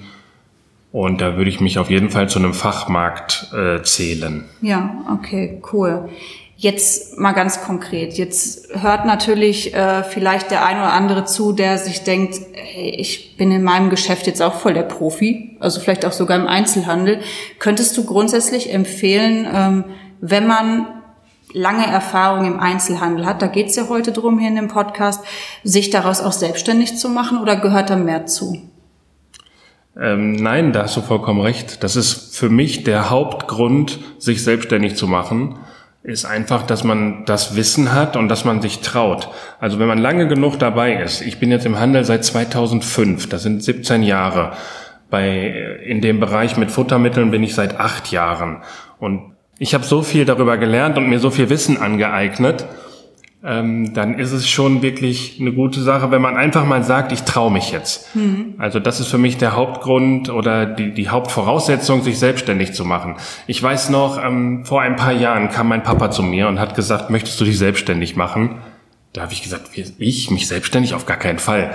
Und 0.91 1.21
da 1.21 1.38
würde 1.38 1.50
ich 1.50 1.59
mich 1.59 1.79
auf 1.79 1.89
jeden 1.89 2.09
Fall 2.09 2.29
zu 2.29 2.39
einem 2.39 2.53
Fachmarkt 2.53 3.51
äh, 3.53 3.81
zählen. 3.83 4.45
Ja, 4.62 5.05
okay, 5.12 5.62
cool. 5.74 6.09
Jetzt 6.61 7.17
mal 7.17 7.31
ganz 7.31 7.61
konkret. 7.61 8.17
Jetzt 8.17 8.67
hört 8.73 9.05
natürlich 9.05 9.73
äh, 9.73 10.03
vielleicht 10.03 10.51
der 10.51 10.65
ein 10.65 10.75
oder 10.75 10.91
andere 10.91 11.23
zu, 11.23 11.53
der 11.53 11.77
sich 11.77 12.03
denkt, 12.03 12.35
hey, 12.51 12.89
ich 12.97 13.37
bin 13.37 13.49
in 13.49 13.63
meinem 13.63 13.89
Geschäft 13.89 14.27
jetzt 14.27 14.41
auch 14.41 14.55
voll 14.55 14.73
der 14.73 14.83
Profi, 14.83 15.55
also 15.61 15.79
vielleicht 15.79 16.03
auch 16.03 16.11
sogar 16.11 16.37
im 16.37 16.47
Einzelhandel. 16.47 17.21
Könntest 17.59 17.97
du 17.97 18.03
grundsätzlich 18.03 18.73
empfehlen, 18.73 19.47
ähm, 19.49 19.85
wenn 20.19 20.47
man 20.47 20.87
lange 21.53 21.87
Erfahrung 21.87 22.45
im 22.45 22.59
Einzelhandel 22.59 23.25
hat, 23.25 23.41
da 23.41 23.47
geht's 23.47 23.77
ja 23.77 23.87
heute 23.87 24.11
drum 24.11 24.37
hier 24.37 24.49
in 24.49 24.57
dem 24.57 24.67
Podcast, 24.67 25.23
sich 25.63 25.91
daraus 25.91 26.19
auch 26.19 26.33
selbstständig 26.33 26.97
zu 26.97 27.07
machen 27.07 27.37
oder 27.37 27.55
gehört 27.55 27.89
da 27.89 27.95
mehr 27.95 28.25
zu? 28.25 28.61
Ähm, 29.97 30.33
nein, 30.33 30.73
da 30.73 30.83
hast 30.83 30.97
du 30.97 31.01
vollkommen 31.01 31.39
recht. 31.39 31.85
Das 31.85 31.95
ist 31.95 32.35
für 32.35 32.49
mich 32.49 32.83
der 32.83 33.09
Hauptgrund, 33.09 33.99
sich 34.17 34.43
selbstständig 34.43 34.97
zu 34.97 35.07
machen 35.07 35.57
ist 36.03 36.25
einfach, 36.25 36.63
dass 36.63 36.84
man 36.84 37.25
das 37.25 37.56
Wissen 37.56 37.94
hat 37.94 38.15
und 38.15 38.29
dass 38.29 38.46
man 38.46 38.62
sich 38.62 38.79
traut. 38.79 39.29
Also 39.60 39.79
wenn 39.79 39.88
man 39.88 39.98
lange 39.98 40.27
genug 40.27 40.58
dabei 40.58 40.94
ist, 40.94 41.22
ich 41.22 41.39
bin 41.39 41.51
jetzt 41.51 41.65
im 41.65 41.77
Handel 41.77 42.06
seit 42.06 42.24
2005, 42.24 43.27
das 43.27 43.44
sind 43.44 43.63
17 43.63 44.03
Jahre, 44.03 44.53
Bei, 45.10 45.79
in 45.84 46.01
dem 46.01 46.20
Bereich 46.20 46.56
mit 46.56 46.72
Futtermitteln 46.72 47.32
bin 47.32 47.44
ich 47.44 47.56
seit 47.56 47.79
acht 47.79 48.12
Jahren. 48.12 48.62
Und 49.00 49.34
ich 49.58 49.74
habe 49.74 49.84
so 49.84 50.03
viel 50.03 50.24
darüber 50.24 50.58
gelernt 50.58 50.98
und 50.98 51.10
mir 51.10 51.20
so 51.20 51.32
viel 51.32 51.50
Wissen 51.50 51.77
angeeignet, 51.77 52.65
ähm, 53.41 53.93
dann 53.93 54.19
ist 54.19 54.34
es 54.34 54.50
schon 54.50 54.81
wirklich 54.81 55.38
eine 55.39 55.53
gute 55.53 55.81
Sache, 55.81 56.12
wenn 56.12 56.22
man 56.22 56.36
einfach 56.36 56.65
mal 56.65 56.84
sagt, 56.84 57.13
ich 57.13 57.24
traue 57.24 57.51
mich 57.51 57.72
jetzt. 57.72 58.13
Mhm. 58.13 58.55
Also 58.58 58.79
das 58.79 59.00
ist 59.00 59.08
für 59.08 59.17
mich 59.17 59.38
der 59.38 59.55
Hauptgrund 59.55 60.29
oder 60.29 60.65
die, 60.65 60.93
die 60.93 61.08
Hauptvoraussetzung, 61.08 62.03
sich 62.03 62.19
selbstständig 62.19 62.74
zu 62.74 62.84
machen. 62.84 63.15
Ich 63.48 63.63
weiß 63.63 63.91
noch, 63.91 64.22
ähm, 64.22 64.65
vor 64.65 64.81
ein 64.81 64.98
paar 64.98 65.13
Jahren 65.13 65.50
kam 65.50 65.69
mein 65.69 65.84
Papa 65.84 66.12
zu 66.12 66.22
mir 66.22 66.50
und 66.50 66.60
hat 66.60 66.75
gesagt, 66.75 67.10
möchtest 67.10 67.39
du 67.39 67.46
dich 67.46 67.58
selbstständig 67.58 68.17
machen? 68.17 68.58
Da 69.13 69.22
habe 69.22 69.31
ich 69.31 69.41
gesagt, 69.41 69.69
ich 69.74 70.29
mich 70.29 70.48
selbstständig 70.48 70.93
auf 70.93 71.05
gar 71.05 71.17
keinen 71.17 71.39
Fall. 71.39 71.72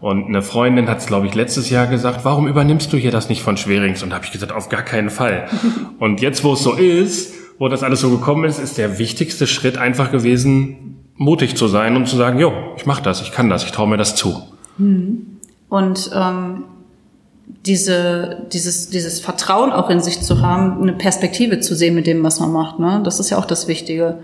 Und 0.00 0.26
eine 0.26 0.42
Freundin 0.42 0.88
hat 0.88 0.98
es, 0.98 1.06
glaube 1.06 1.28
ich, 1.28 1.34
letztes 1.34 1.70
Jahr 1.70 1.86
gesagt, 1.86 2.24
warum 2.24 2.48
übernimmst 2.48 2.92
du 2.92 2.96
hier 2.96 3.12
das 3.12 3.28
nicht 3.28 3.40
von 3.40 3.56
Schwerings? 3.56 4.02
Und 4.02 4.10
da 4.10 4.16
habe 4.16 4.26
ich 4.26 4.32
gesagt, 4.32 4.52
auf 4.52 4.68
gar 4.68 4.82
keinen 4.82 5.10
Fall. 5.10 5.46
und 6.00 6.20
jetzt, 6.20 6.42
wo 6.42 6.54
es 6.54 6.62
so 6.62 6.74
ist, 6.74 7.34
wo 7.58 7.68
das 7.68 7.84
alles 7.84 8.00
so 8.00 8.10
gekommen 8.10 8.44
ist, 8.44 8.58
ist 8.58 8.78
der 8.78 8.98
wichtigste 8.98 9.46
Schritt 9.46 9.78
einfach 9.78 10.10
gewesen, 10.10 11.03
mutig 11.16 11.56
zu 11.56 11.68
sein 11.68 11.96
und 11.96 12.08
zu 12.08 12.16
sagen, 12.16 12.38
jo, 12.38 12.52
ich 12.76 12.86
mache 12.86 13.02
das, 13.02 13.22
ich 13.22 13.32
kann 13.32 13.48
das, 13.48 13.64
ich 13.64 13.72
traue 13.72 13.88
mir 13.88 13.96
das 13.96 14.16
zu. 14.16 14.42
Hm. 14.78 15.38
Und 15.68 16.10
ähm, 16.14 16.64
diese, 17.46 18.46
dieses, 18.52 18.90
dieses 18.90 19.20
Vertrauen 19.20 19.72
auch 19.72 19.90
in 19.90 20.00
sich 20.00 20.20
zu 20.20 20.42
haben, 20.42 20.80
eine 20.82 20.92
Perspektive 20.92 21.60
zu 21.60 21.74
sehen 21.74 21.94
mit 21.94 22.06
dem, 22.06 22.22
was 22.22 22.40
man 22.40 22.52
macht, 22.52 22.78
ne? 22.78 23.00
das 23.04 23.20
ist 23.20 23.30
ja 23.30 23.38
auch 23.38 23.46
das 23.46 23.68
Wichtige. 23.68 24.18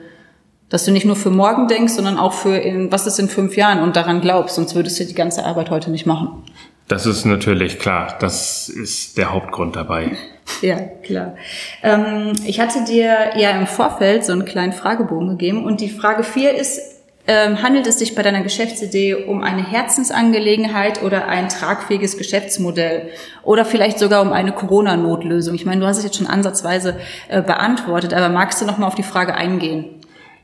Dass 0.69 0.85
du 0.85 0.93
nicht 0.93 1.05
nur 1.05 1.17
für 1.17 1.31
morgen 1.31 1.67
denkst, 1.67 1.95
sondern 1.95 2.17
auch 2.17 2.33
für 2.33 2.57
in, 2.57 2.93
was 2.93 3.07
ist 3.07 3.19
in 3.19 3.29
fünf 3.29 3.57
Jahren 3.57 3.81
und 3.81 3.97
daran 3.97 4.21
glaubst, 4.21 4.55
sonst 4.55 4.77
würdest 4.77 5.01
du 5.01 5.05
die 5.05 5.15
ganze 5.15 5.45
Arbeit 5.45 5.71
heute 5.71 5.91
nicht 5.91 6.07
machen. 6.07 6.45
Das 6.91 7.07
ist 7.07 7.25
natürlich 7.25 7.79
klar. 7.79 8.17
Das 8.19 8.69
ist 8.69 9.17
der 9.17 9.33
Hauptgrund 9.33 9.77
dabei. 9.77 10.13
Ja, 10.63 10.81
klar. 11.05 11.37
Ähm, 11.81 12.33
ich 12.45 12.59
hatte 12.59 12.83
dir 12.85 13.31
ja 13.37 13.51
im 13.51 13.69
Vorfeld 13.69 14.25
so 14.25 14.33
einen 14.33 14.45
kleinen 14.45 14.73
Fragebogen 14.73 15.29
gegeben 15.29 15.65
und 15.65 15.81
die 15.81 15.89
Frage 15.89 16.25
vier 16.25 16.53
ist, 16.53 16.81
ähm, 17.29 17.63
handelt 17.63 17.87
es 17.87 18.01
sich 18.01 18.17
bei 18.17 18.23
deiner 18.23 18.43
Geschäftsidee 18.43 19.15
um 19.15 19.45
eine 19.45 19.65
Herzensangelegenheit 19.65 21.05
oder 21.05 21.29
ein 21.29 21.49
tragfähiges 21.49 22.19
Geschäftsmodell 22.19 23.11
oder 23.45 23.65
vielleicht 23.65 24.01
sogar 24.01 24.23
um 24.23 24.33
eine 24.33 24.51
Corona-Notlösung? 24.51 25.55
Ich 25.55 25.65
meine, 25.65 25.81
du 25.81 25.87
hast 25.87 25.99
es 25.99 26.05
jetzt 26.05 26.17
schon 26.17 26.27
ansatzweise 26.27 26.97
äh, 27.29 27.41
beantwortet, 27.43 28.13
aber 28.13 28.29
magst 28.29 28.61
du 28.61 28.67
noch 28.67 28.77
mal 28.77 28.89
auf 28.89 28.97
die 28.97 29.05
Frage 29.05 29.37
eingehen? 29.37 30.00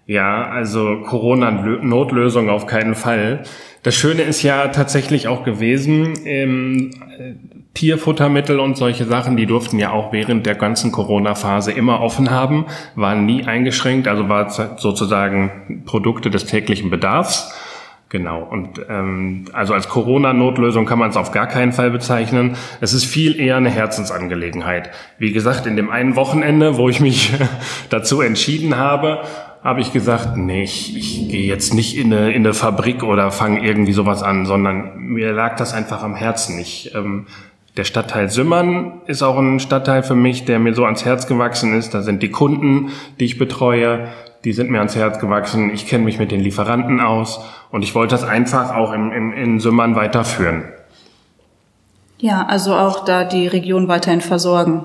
Ja, 0.06 0.48
also 0.48 1.00
Corona-Notlösung 1.02 2.48
auf 2.48 2.66
keinen 2.66 2.94
Fall. 2.94 3.42
Das 3.82 3.96
Schöne 3.96 4.22
ist 4.22 4.42
ja 4.42 4.68
tatsächlich 4.68 5.26
auch 5.26 5.42
gewesen, 5.42 6.14
ähm, 6.24 6.90
Tierfuttermittel 7.74 8.60
und 8.60 8.76
solche 8.76 9.04
Sachen, 9.04 9.36
die 9.36 9.46
durften 9.46 9.78
ja 9.80 9.90
auch 9.90 10.12
während 10.12 10.46
der 10.46 10.54
ganzen 10.54 10.92
Corona-Phase 10.92 11.72
immer 11.72 12.00
offen 12.00 12.30
haben, 12.30 12.66
waren 12.94 13.26
nie 13.26 13.44
eingeschränkt, 13.44 14.06
also 14.06 14.28
war 14.28 14.48
sozusagen 14.48 15.82
Produkte 15.86 16.30
des 16.30 16.46
täglichen 16.46 16.88
Bedarfs. 16.88 17.52
Genau. 18.08 18.44
Und 18.44 18.80
ähm, 18.88 19.46
also 19.52 19.74
als 19.74 19.88
Corona-Notlösung 19.88 20.86
kann 20.86 21.00
man 21.00 21.10
es 21.10 21.16
auf 21.16 21.32
gar 21.32 21.48
keinen 21.48 21.72
Fall 21.72 21.90
bezeichnen. 21.90 22.56
Es 22.80 22.92
ist 22.92 23.04
viel 23.04 23.38
eher 23.40 23.56
eine 23.56 23.68
Herzensangelegenheit. 23.68 24.90
Wie 25.18 25.32
gesagt, 25.32 25.66
in 25.66 25.74
dem 25.74 25.90
einen 25.90 26.14
Wochenende, 26.14 26.76
wo 26.76 26.88
ich 26.88 27.00
mich 27.00 27.32
dazu 27.90 28.20
entschieden 28.20 28.76
habe, 28.76 29.22
habe 29.66 29.80
ich 29.80 29.92
gesagt, 29.92 30.36
nee, 30.36 30.62
ich, 30.62 30.96
ich 30.96 31.28
gehe 31.28 31.44
jetzt 31.44 31.74
nicht 31.74 31.98
in 31.98 32.14
eine, 32.14 32.30
in 32.30 32.44
eine 32.44 32.54
Fabrik 32.54 33.02
oder 33.02 33.32
fange 33.32 33.66
irgendwie 33.66 33.92
sowas 33.92 34.22
an, 34.22 34.46
sondern 34.46 34.96
mir 34.96 35.32
lag 35.32 35.56
das 35.56 35.74
einfach 35.74 36.04
am 36.04 36.14
Herzen. 36.14 36.60
Ich, 36.60 36.94
ähm, 36.94 37.26
der 37.76 37.82
Stadtteil 37.82 38.30
Sümmern 38.30 39.00
ist 39.06 39.24
auch 39.24 39.36
ein 39.38 39.58
Stadtteil 39.58 40.04
für 40.04 40.14
mich, 40.14 40.44
der 40.44 40.60
mir 40.60 40.72
so 40.72 40.84
ans 40.84 41.04
Herz 41.04 41.26
gewachsen 41.26 41.76
ist. 41.76 41.94
Da 41.94 42.02
sind 42.02 42.22
die 42.22 42.30
Kunden, 42.30 42.92
die 43.18 43.24
ich 43.24 43.38
betreue, 43.38 44.06
die 44.44 44.52
sind 44.52 44.70
mir 44.70 44.78
ans 44.78 44.94
Herz 44.94 45.18
gewachsen. 45.18 45.74
Ich 45.74 45.88
kenne 45.88 46.04
mich 46.04 46.20
mit 46.20 46.30
den 46.30 46.40
Lieferanten 46.40 47.00
aus 47.00 47.40
und 47.72 47.82
ich 47.82 47.92
wollte 47.96 48.14
das 48.14 48.22
einfach 48.22 48.72
auch 48.72 48.92
im, 48.92 49.10
im, 49.10 49.32
in 49.32 49.58
Sümmern 49.58 49.96
weiterführen. 49.96 50.62
Ja, 52.18 52.46
also 52.46 52.76
auch 52.76 53.04
da 53.04 53.24
die 53.24 53.48
Region 53.48 53.88
weiterhin 53.88 54.20
versorgen. 54.20 54.84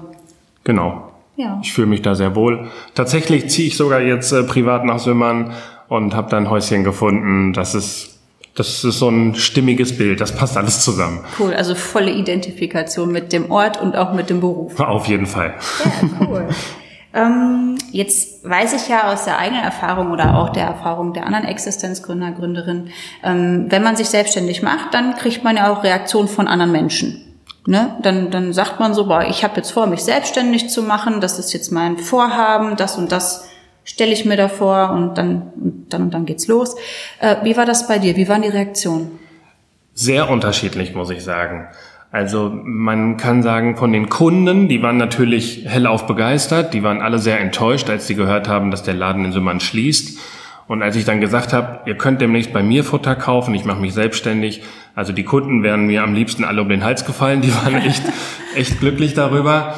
Genau. 0.63 1.10
Ja. 1.41 1.59
Ich 1.63 1.73
fühle 1.73 1.87
mich 1.87 2.03
da 2.03 2.13
sehr 2.13 2.35
wohl. 2.35 2.67
Tatsächlich 2.93 3.49
ziehe 3.49 3.67
ich 3.67 3.75
sogar 3.75 3.99
jetzt 3.99 4.31
äh, 4.31 4.43
privat 4.43 4.85
nach 4.85 4.99
Sümmern 4.99 5.53
und 5.87 6.15
habe 6.15 6.29
da 6.29 6.37
ein 6.37 6.49
Häuschen 6.49 6.83
gefunden. 6.83 7.53
Das 7.53 7.73
ist 7.73 8.19
das 8.53 8.83
ist 8.83 8.99
so 8.99 9.09
ein 9.09 9.33
stimmiges 9.33 9.97
Bild, 9.97 10.19
das 10.19 10.35
passt 10.35 10.57
alles 10.57 10.81
zusammen. 10.81 11.21
Cool, 11.39 11.53
also 11.53 11.73
volle 11.73 12.11
Identifikation 12.11 13.09
mit 13.09 13.31
dem 13.31 13.49
Ort 13.49 13.81
und 13.81 13.95
auch 13.95 14.13
mit 14.13 14.29
dem 14.29 14.41
Beruf. 14.41 14.77
Auf 14.77 15.07
jeden 15.07 15.25
Fall. 15.25 15.53
Ja, 15.85 16.27
cool. 16.27 16.49
ähm, 17.13 17.77
jetzt 17.91 18.43
weiß 18.47 18.73
ich 18.73 18.89
ja 18.89 19.11
aus 19.11 19.23
der 19.23 19.39
eigenen 19.39 19.63
Erfahrung 19.63 20.11
oder 20.11 20.37
auch 20.37 20.49
der 20.49 20.65
Erfahrung 20.65 21.13
der 21.13 21.25
anderen 21.25 21.45
Existenzgründer, 21.45 22.31
Gründerinnen, 22.31 22.89
ähm, 23.23 23.67
wenn 23.69 23.83
man 23.83 23.95
sich 23.95 24.09
selbstständig 24.09 24.61
macht, 24.61 24.93
dann 24.93 25.15
kriegt 25.15 25.45
man 25.45 25.55
ja 25.55 25.71
auch 25.71 25.85
Reaktionen 25.85 26.27
von 26.27 26.49
anderen 26.49 26.73
Menschen. 26.73 27.30
Ne? 27.67 27.95
Dann, 28.01 28.31
dann 28.31 28.53
sagt 28.53 28.79
man 28.79 28.93
so, 28.93 29.05
boah, 29.05 29.23
ich 29.23 29.43
habe 29.43 29.57
jetzt 29.57 29.71
vor, 29.71 29.85
mich 29.85 30.03
selbstständig 30.03 30.69
zu 30.69 30.81
machen, 30.81 31.21
das 31.21 31.37
ist 31.37 31.53
jetzt 31.53 31.71
mein 31.71 31.97
Vorhaben, 31.97 32.75
das 32.75 32.97
und 32.97 33.11
das 33.11 33.47
stelle 33.83 34.13
ich 34.13 34.25
mir 34.25 34.37
da 34.37 34.47
vor 34.47 34.91
und 34.91 35.17
dann 35.17 35.53
und 35.55 35.85
dann 35.89 36.03
und 36.03 36.13
dann 36.13 36.25
geht's 36.25 36.47
los. 36.47 36.75
Äh, 37.19 37.37
wie 37.43 37.57
war 37.57 37.65
das 37.65 37.87
bei 37.87 37.99
dir? 37.99 38.15
Wie 38.15 38.27
waren 38.27 38.41
die 38.41 38.47
Reaktionen? 38.47 39.19
Sehr 39.93 40.29
unterschiedlich, 40.29 40.95
muss 40.95 41.09
ich 41.09 41.23
sagen. 41.23 41.67
Also 42.11 42.51
man 42.63 43.17
kann 43.17 43.41
sagen, 43.41 43.77
von 43.77 43.93
den 43.93 44.09
Kunden, 44.09 44.67
die 44.67 44.81
waren 44.81 44.97
natürlich 44.97 45.63
hellauf 45.65 46.07
begeistert, 46.07 46.73
die 46.73 46.83
waren 46.83 47.01
alle 47.01 47.19
sehr 47.19 47.39
enttäuscht, 47.39 47.89
als 47.89 48.07
sie 48.07 48.15
gehört 48.15 48.47
haben, 48.47 48.69
dass 48.69 48.83
der 48.83 48.95
Laden 48.95 49.23
in 49.25 49.31
Sümmern 49.31 49.59
schließt. 49.59 50.19
Und 50.67 50.83
als 50.83 50.95
ich 50.95 51.05
dann 51.05 51.21
gesagt 51.21 51.53
habe, 51.53 51.81
ihr 51.85 51.97
könnt 51.97 52.21
demnächst 52.21 52.53
bei 52.53 52.63
mir 52.63 52.83
Futter 52.83 53.15
kaufen, 53.15 53.53
ich 53.55 53.65
mache 53.65 53.79
mich 53.79 53.93
selbstständig, 53.93 54.63
also 54.95 55.13
die 55.13 55.23
Kunden 55.23 55.63
wären 55.63 55.87
mir 55.87 56.03
am 56.03 56.13
liebsten 56.13 56.43
alle 56.43 56.61
um 56.61 56.69
den 56.69 56.83
Hals 56.83 57.05
gefallen, 57.05 57.41
die 57.41 57.53
waren 57.53 57.75
echt, 57.81 58.03
echt 58.55 58.79
glücklich 58.79 59.13
darüber. 59.13 59.75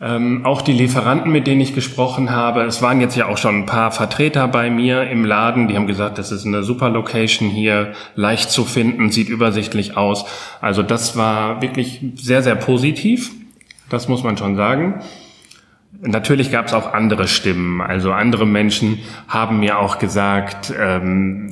Ähm, 0.00 0.44
auch 0.44 0.60
die 0.60 0.72
Lieferanten, 0.72 1.30
mit 1.30 1.46
denen 1.46 1.60
ich 1.60 1.74
gesprochen 1.74 2.30
habe, 2.30 2.62
es 2.62 2.82
waren 2.82 3.00
jetzt 3.00 3.16
ja 3.16 3.26
auch 3.26 3.38
schon 3.38 3.60
ein 3.60 3.66
paar 3.66 3.92
Vertreter 3.92 4.48
bei 4.48 4.68
mir 4.68 5.08
im 5.08 5.24
Laden, 5.24 5.68
die 5.68 5.76
haben 5.76 5.86
gesagt, 5.86 6.18
das 6.18 6.32
ist 6.32 6.44
eine 6.44 6.64
super 6.64 6.90
Location 6.90 7.48
hier, 7.48 7.92
leicht 8.16 8.50
zu 8.50 8.64
finden, 8.64 9.10
sieht 9.10 9.28
übersichtlich 9.28 9.96
aus. 9.96 10.26
Also 10.60 10.82
das 10.82 11.16
war 11.16 11.62
wirklich 11.62 12.00
sehr, 12.16 12.42
sehr 12.42 12.56
positiv, 12.56 13.30
das 13.88 14.08
muss 14.08 14.24
man 14.24 14.36
schon 14.36 14.56
sagen. 14.56 15.00
Natürlich 16.00 16.50
gab 16.50 16.66
es 16.66 16.74
auch 16.74 16.92
andere 16.92 17.28
Stimmen, 17.28 17.80
also 17.80 18.12
andere 18.12 18.46
Menschen 18.46 18.98
haben 19.28 19.60
mir 19.60 19.78
auch 19.78 19.98
gesagt, 19.98 20.74
ähm, 20.78 21.50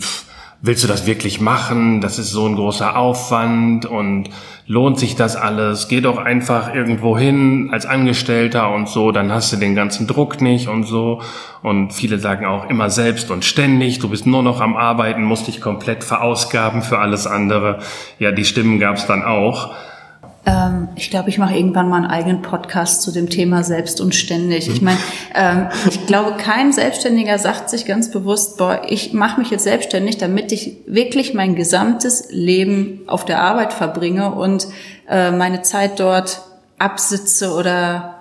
willst 0.62 0.84
du 0.84 0.88
das 0.88 1.06
wirklich 1.06 1.40
machen? 1.40 2.00
Das 2.00 2.20
ist 2.20 2.30
so 2.30 2.46
ein 2.46 2.54
großer 2.54 2.96
Aufwand 2.96 3.84
und 3.84 4.30
lohnt 4.66 4.98
sich 4.98 5.16
das 5.16 5.34
alles? 5.34 5.88
Geh 5.88 6.00
doch 6.00 6.18
einfach 6.18 6.72
irgendwo 6.72 7.18
hin 7.18 7.70
als 7.72 7.84
Angestellter 7.84 8.72
und 8.72 8.88
so, 8.88 9.10
dann 9.10 9.32
hast 9.32 9.52
du 9.52 9.56
den 9.56 9.74
ganzen 9.74 10.06
Druck 10.06 10.40
nicht 10.40 10.68
und 10.68 10.84
so. 10.84 11.20
Und 11.62 11.92
viele 11.92 12.18
sagen 12.20 12.46
auch 12.46 12.70
immer 12.70 12.90
selbst 12.90 13.32
und 13.32 13.44
ständig, 13.44 13.98
du 13.98 14.08
bist 14.08 14.24
nur 14.24 14.44
noch 14.44 14.60
am 14.60 14.76
Arbeiten, 14.76 15.24
musst 15.24 15.48
dich 15.48 15.60
komplett 15.60 16.04
verausgaben 16.04 16.82
für 16.82 17.00
alles 17.00 17.26
andere. 17.26 17.80
Ja, 18.20 18.30
die 18.30 18.44
Stimmen 18.44 18.78
gab 18.78 18.96
es 18.96 19.06
dann 19.06 19.24
auch. 19.24 19.74
Ähm, 20.44 20.88
ich 20.96 21.10
glaube, 21.10 21.28
ich 21.28 21.38
mache 21.38 21.54
irgendwann 21.54 21.88
mal 21.88 21.96
einen 21.98 22.06
eigenen 22.06 22.42
Podcast 22.42 23.02
zu 23.02 23.12
dem 23.12 23.30
Thema 23.30 23.62
selbst 23.62 24.00
und 24.00 24.14
ständig. 24.14 24.68
Ich 24.68 24.82
meine, 24.82 24.98
ähm, 25.34 25.68
ich 25.88 26.06
glaube, 26.06 26.36
kein 26.36 26.72
Selbstständiger 26.72 27.38
sagt 27.38 27.70
sich 27.70 27.86
ganz 27.86 28.10
bewusst, 28.10 28.58
boah, 28.58 28.82
ich 28.88 29.12
mache 29.12 29.40
mich 29.40 29.50
jetzt 29.50 29.64
selbstständig, 29.64 30.18
damit 30.18 30.50
ich 30.50 30.78
wirklich 30.86 31.34
mein 31.34 31.54
gesamtes 31.54 32.28
Leben 32.30 33.02
auf 33.06 33.24
der 33.24 33.40
Arbeit 33.40 33.72
verbringe 33.72 34.32
und 34.34 34.66
äh, 35.08 35.30
meine 35.30 35.62
Zeit 35.62 36.00
dort 36.00 36.42
absitze 36.78 37.52
oder 37.52 38.11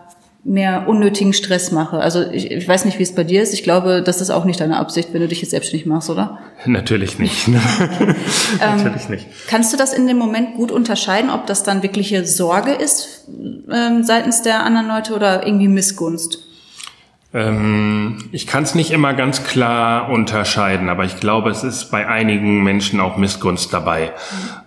mehr 0.43 0.87
unnötigen 0.87 1.33
Stress 1.33 1.71
mache. 1.71 1.99
Also 1.99 2.23
ich, 2.31 2.49
ich 2.49 2.67
weiß 2.67 2.85
nicht, 2.85 2.97
wie 2.97 3.03
es 3.03 3.13
bei 3.13 3.23
dir 3.23 3.43
ist. 3.43 3.53
Ich 3.53 3.63
glaube, 3.63 4.01
das 4.03 4.21
ist 4.21 4.31
auch 4.31 4.43
nicht 4.43 4.59
deine 4.59 4.77
Absicht, 4.77 5.09
wenn 5.13 5.21
du 5.21 5.27
dich 5.27 5.41
jetzt 5.41 5.51
selbstständig 5.51 5.85
machst, 5.85 6.09
oder? 6.09 6.39
Natürlich 6.65 7.19
nicht. 7.19 7.47
Natürlich 8.59 9.09
nicht. 9.09 9.27
Kannst 9.47 9.71
du 9.71 9.77
das 9.77 9.93
in 9.93 10.07
dem 10.07 10.17
Moment 10.17 10.55
gut 10.55 10.71
unterscheiden, 10.71 11.29
ob 11.29 11.45
das 11.45 11.63
dann 11.63 11.83
wirkliche 11.83 12.25
Sorge 12.25 12.71
ist 12.71 13.27
ähm, 13.71 14.03
seitens 14.03 14.41
der 14.41 14.63
anderen 14.63 14.87
Leute 14.87 15.13
oder 15.13 15.45
irgendwie 15.45 15.67
Missgunst? 15.67 16.39
Ähm, 17.33 18.25
ich 18.33 18.45
kann 18.45 18.63
es 18.63 18.75
nicht 18.75 18.91
immer 18.91 19.13
ganz 19.13 19.45
klar 19.45 20.09
unterscheiden, 20.09 20.89
aber 20.89 21.05
ich 21.05 21.17
glaube, 21.17 21.49
es 21.49 21.63
ist 21.63 21.89
bei 21.89 22.05
einigen 22.05 22.61
Menschen 22.61 22.99
auch 22.99 23.15
Missgunst 23.15 23.71
dabei, 23.71 24.11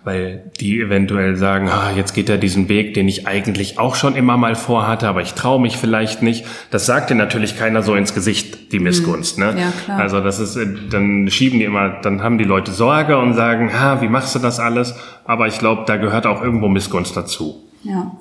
weil 0.03 0.51
die 0.59 0.81
eventuell 0.81 1.35
sagen, 1.35 1.69
ah, 1.69 1.91
jetzt 1.95 2.13
geht 2.13 2.27
er 2.27 2.39
diesen 2.39 2.67
Weg, 2.67 2.95
den 2.95 3.07
ich 3.07 3.27
eigentlich 3.27 3.77
auch 3.77 3.93
schon 3.93 4.15
immer 4.15 4.37
mal 4.37 4.55
vorhatte, 4.55 5.07
aber 5.07 5.21
ich 5.21 5.35
traue 5.35 5.61
mich 5.61 5.77
vielleicht 5.77 6.23
nicht. 6.23 6.45
Das 6.71 6.87
sagt 6.87 7.11
dir 7.11 7.15
natürlich 7.15 7.55
keiner 7.55 7.83
so 7.83 7.93
ins 7.93 8.15
Gesicht, 8.15 8.71
die 8.71 8.79
mhm. 8.79 8.85
Missgunst. 8.85 9.37
Ne? 9.37 9.53
Ja, 9.55 9.71
klar. 9.83 9.99
Also 9.99 10.21
das 10.21 10.39
ist, 10.39 10.55
äh, 10.55 10.65
dann 10.89 11.29
schieben 11.29 11.59
die 11.59 11.65
immer, 11.65 11.89
dann 12.01 12.23
haben 12.23 12.39
die 12.39 12.45
Leute 12.45 12.71
Sorge 12.71 13.17
und 13.19 13.35
sagen, 13.35 13.79
ha, 13.79 14.01
wie 14.01 14.09
machst 14.09 14.33
du 14.33 14.39
das 14.39 14.59
alles? 14.59 14.95
Aber 15.23 15.45
ich 15.45 15.59
glaube, 15.59 15.83
da 15.85 15.97
gehört 15.97 16.25
auch 16.25 16.41
irgendwo 16.41 16.67
Missgunst 16.67 17.15
dazu. 17.15 17.63
Ja. 17.83 18.11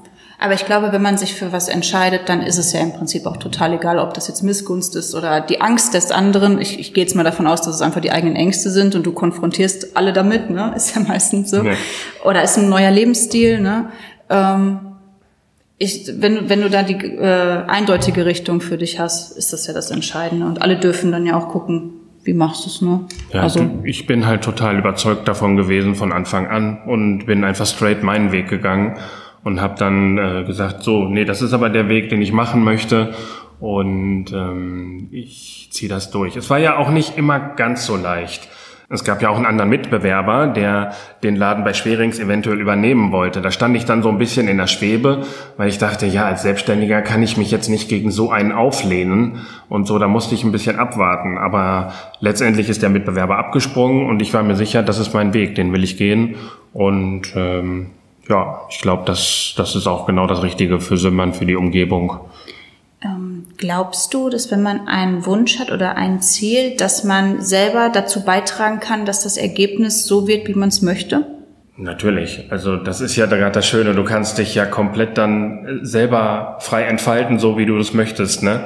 Aber 0.44 0.52
ich 0.52 0.66
glaube, 0.66 0.92
wenn 0.92 1.00
man 1.00 1.16
sich 1.16 1.32
für 1.32 1.52
was 1.52 1.68
entscheidet, 1.68 2.28
dann 2.28 2.42
ist 2.42 2.58
es 2.58 2.74
ja 2.74 2.80
im 2.80 2.92
Prinzip 2.92 3.24
auch 3.24 3.38
total 3.38 3.72
egal, 3.72 3.98
ob 3.98 4.12
das 4.12 4.28
jetzt 4.28 4.42
Missgunst 4.42 4.94
ist 4.94 5.14
oder 5.14 5.40
die 5.40 5.62
Angst 5.62 5.94
des 5.94 6.10
anderen. 6.10 6.60
Ich, 6.60 6.78
ich 6.78 6.92
gehe 6.92 7.02
jetzt 7.02 7.16
mal 7.16 7.22
davon 7.22 7.46
aus, 7.46 7.62
dass 7.62 7.74
es 7.74 7.80
einfach 7.80 8.02
die 8.02 8.10
eigenen 8.10 8.36
Ängste 8.36 8.68
sind 8.68 8.94
und 8.94 9.06
du 9.06 9.12
konfrontierst 9.12 9.96
alle 9.96 10.12
damit, 10.12 10.50
ne? 10.50 10.70
Ist 10.76 10.96
ja 10.96 11.00
meistens 11.00 11.50
so. 11.50 11.62
Nee. 11.62 11.72
Oder 12.26 12.42
ist 12.42 12.58
ein 12.58 12.68
neuer 12.68 12.90
Lebensstil, 12.90 13.58
ne? 13.58 13.88
Ähm, 14.28 14.80
ich, 15.78 16.10
wenn, 16.14 16.50
wenn 16.50 16.60
du 16.60 16.68
da 16.68 16.82
die 16.82 16.96
äh, 16.96 17.62
eindeutige 17.66 18.26
Richtung 18.26 18.60
für 18.60 18.76
dich 18.76 19.00
hast, 19.00 19.34
ist 19.38 19.54
das 19.54 19.66
ja 19.66 19.72
das 19.72 19.90
Entscheidende. 19.90 20.44
Und 20.44 20.60
alle 20.60 20.76
dürfen 20.76 21.10
dann 21.10 21.24
ja 21.24 21.38
auch 21.38 21.48
gucken, 21.48 21.92
wie 22.22 22.34
machst 22.34 22.66
du 22.66 22.68
es 22.68 22.82
nur? 22.82 23.08
Ja, 23.32 23.40
also, 23.40 23.66
ich 23.82 24.06
bin 24.06 24.26
halt 24.26 24.44
total 24.44 24.78
überzeugt 24.78 25.26
davon 25.26 25.56
gewesen 25.56 25.94
von 25.94 26.12
Anfang 26.12 26.48
an 26.48 26.82
und 26.86 27.24
bin 27.24 27.44
einfach 27.44 27.64
straight 27.64 28.02
meinen 28.02 28.30
Weg 28.30 28.50
gegangen 28.50 28.98
und 29.44 29.60
habe 29.60 29.74
dann 29.78 30.18
äh, 30.18 30.44
gesagt, 30.44 30.82
so, 30.82 31.04
nee, 31.04 31.24
das 31.24 31.42
ist 31.42 31.52
aber 31.52 31.68
der 31.68 31.88
Weg, 31.88 32.08
den 32.08 32.22
ich 32.22 32.32
machen 32.32 32.64
möchte 32.64 33.14
und 33.60 34.32
ähm, 34.32 35.08
ich 35.10 35.68
ziehe 35.70 35.88
das 35.88 36.10
durch. 36.10 36.36
Es 36.36 36.50
war 36.50 36.58
ja 36.58 36.76
auch 36.76 36.90
nicht 36.90 37.16
immer 37.16 37.38
ganz 37.38 37.86
so 37.86 37.96
leicht. 37.96 38.48
Es 38.90 39.02
gab 39.02 39.22
ja 39.22 39.30
auch 39.30 39.36
einen 39.36 39.46
anderen 39.46 39.70
Mitbewerber, 39.70 40.46
der 40.46 40.92
den 41.22 41.36
Laden 41.36 41.64
bei 41.64 41.72
Schwerings 41.72 42.18
eventuell 42.18 42.60
übernehmen 42.60 43.12
wollte. 43.12 43.40
Da 43.40 43.50
stand 43.50 43.74
ich 43.76 43.86
dann 43.86 44.02
so 44.02 44.10
ein 44.10 44.18
bisschen 44.18 44.46
in 44.46 44.58
der 44.58 44.66
Schwebe, 44.66 45.22
weil 45.56 45.68
ich 45.68 45.78
dachte, 45.78 46.04
ja, 46.06 46.26
als 46.26 46.42
Selbstständiger 46.42 47.00
kann 47.00 47.22
ich 47.22 47.38
mich 47.38 47.50
jetzt 47.50 47.68
nicht 47.68 47.88
gegen 47.88 48.10
so 48.10 48.30
einen 48.30 48.52
auflehnen 48.52 49.46
und 49.70 49.86
so, 49.86 49.98
da 49.98 50.06
musste 50.06 50.34
ich 50.34 50.44
ein 50.44 50.52
bisschen 50.52 50.78
abwarten. 50.78 51.38
Aber 51.38 51.92
letztendlich 52.20 52.68
ist 52.68 52.82
der 52.82 52.90
Mitbewerber 52.90 53.38
abgesprungen 53.38 54.06
und 54.06 54.20
ich 54.20 54.34
war 54.34 54.42
mir 54.42 54.56
sicher, 54.56 54.82
das 54.82 54.98
ist 54.98 55.14
mein 55.14 55.32
Weg, 55.32 55.54
den 55.54 55.72
will 55.72 55.82
ich 55.82 55.96
gehen. 55.96 56.36
Und 56.74 57.32
ähm, 57.34 57.86
ja, 58.28 58.62
ich 58.70 58.80
glaube, 58.80 59.04
das, 59.06 59.54
das 59.56 59.74
ist 59.74 59.86
auch 59.86 60.06
genau 60.06 60.26
das 60.26 60.42
Richtige 60.42 60.80
für 60.80 60.96
Simmern, 60.96 61.34
für 61.34 61.46
die 61.46 61.56
Umgebung. 61.56 62.20
Ähm, 63.02 63.46
glaubst 63.58 64.14
du, 64.14 64.30
dass 64.30 64.50
wenn 64.50 64.62
man 64.62 64.88
einen 64.88 65.26
Wunsch 65.26 65.58
hat 65.58 65.70
oder 65.70 65.96
ein 65.96 66.20
Ziel, 66.20 66.76
dass 66.76 67.04
man 67.04 67.40
selber 67.42 67.90
dazu 67.92 68.24
beitragen 68.24 68.80
kann, 68.80 69.04
dass 69.04 69.22
das 69.22 69.36
Ergebnis 69.36 70.06
so 70.06 70.26
wird, 70.26 70.48
wie 70.48 70.54
man 70.54 70.70
es 70.70 70.80
möchte? 70.80 71.26
Natürlich. 71.76 72.46
Also 72.50 72.76
das 72.76 73.00
ist 73.00 73.16
ja 73.16 73.26
gerade 73.26 73.50
das 73.50 73.66
Schöne. 73.66 73.94
Du 73.94 74.04
kannst 74.04 74.38
dich 74.38 74.54
ja 74.54 74.64
komplett 74.64 75.18
dann 75.18 75.80
selber 75.82 76.58
frei 76.60 76.84
entfalten, 76.84 77.38
so 77.38 77.58
wie 77.58 77.66
du 77.66 77.76
das 77.76 77.92
möchtest. 77.92 78.42
Ne? 78.42 78.64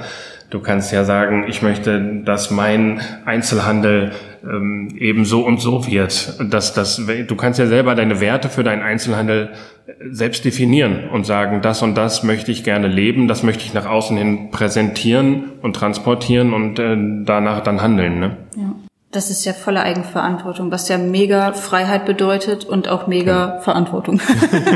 Du 0.51 0.61
kannst 0.61 0.93
ja 0.93 1.05
sagen, 1.05 1.47
ich 1.49 1.63
möchte, 1.63 2.23
dass 2.25 2.51
mein 2.51 3.01
Einzelhandel 3.25 4.13
ähm, 4.45 4.97
eben 4.99 5.25
so 5.25 5.45
und 5.45 5.61
so 5.61 5.87
wird. 5.87 6.39
Dass, 6.53 6.75
dass, 6.75 6.97
du 6.97 7.37
kannst 7.37 7.59
ja 7.59 7.67
selber 7.67 7.95
deine 7.95 8.21
Werte 8.21 8.49
für 8.49 8.65
deinen 8.65 8.83
Einzelhandel 8.83 9.51
äh, 9.87 9.93
selbst 10.11 10.45
definieren 10.45 11.09
und 11.11 11.25
sagen, 11.25 11.63
das 11.63 11.83
und 11.83 11.97
das 11.97 12.23
möchte 12.23 12.53
ich 12.53 12.65
gerne 12.65 12.89
leben, 12.89 13.29
das 13.29 13.43
möchte 13.43 13.65
ich 13.65 13.75
nach 13.75 13.87
außen 13.87 14.17
hin 14.17 14.51
präsentieren 14.51 15.53
und 15.63 15.75
transportieren 15.75 16.53
und 16.53 16.79
äh, 16.79 16.97
danach 17.25 17.61
dann 17.61 17.83
handeln. 17.83 18.21
Ne? 18.21 18.37
Ja. 18.57 18.68
Das 19.11 19.31
ist 19.31 19.47
ja 19.47 19.55
volle 19.55 19.83
Eigenverantwortung, 19.83 20.71
was 20.71 20.91
ja 20.91 20.99
mega 20.99 21.55
Freiheit 21.55 22.05
bedeutet 22.05 22.67
und 22.67 22.89
auch 22.89 23.07
mega 23.07 23.55
ja. 23.55 23.61
Verantwortung. 23.61 24.21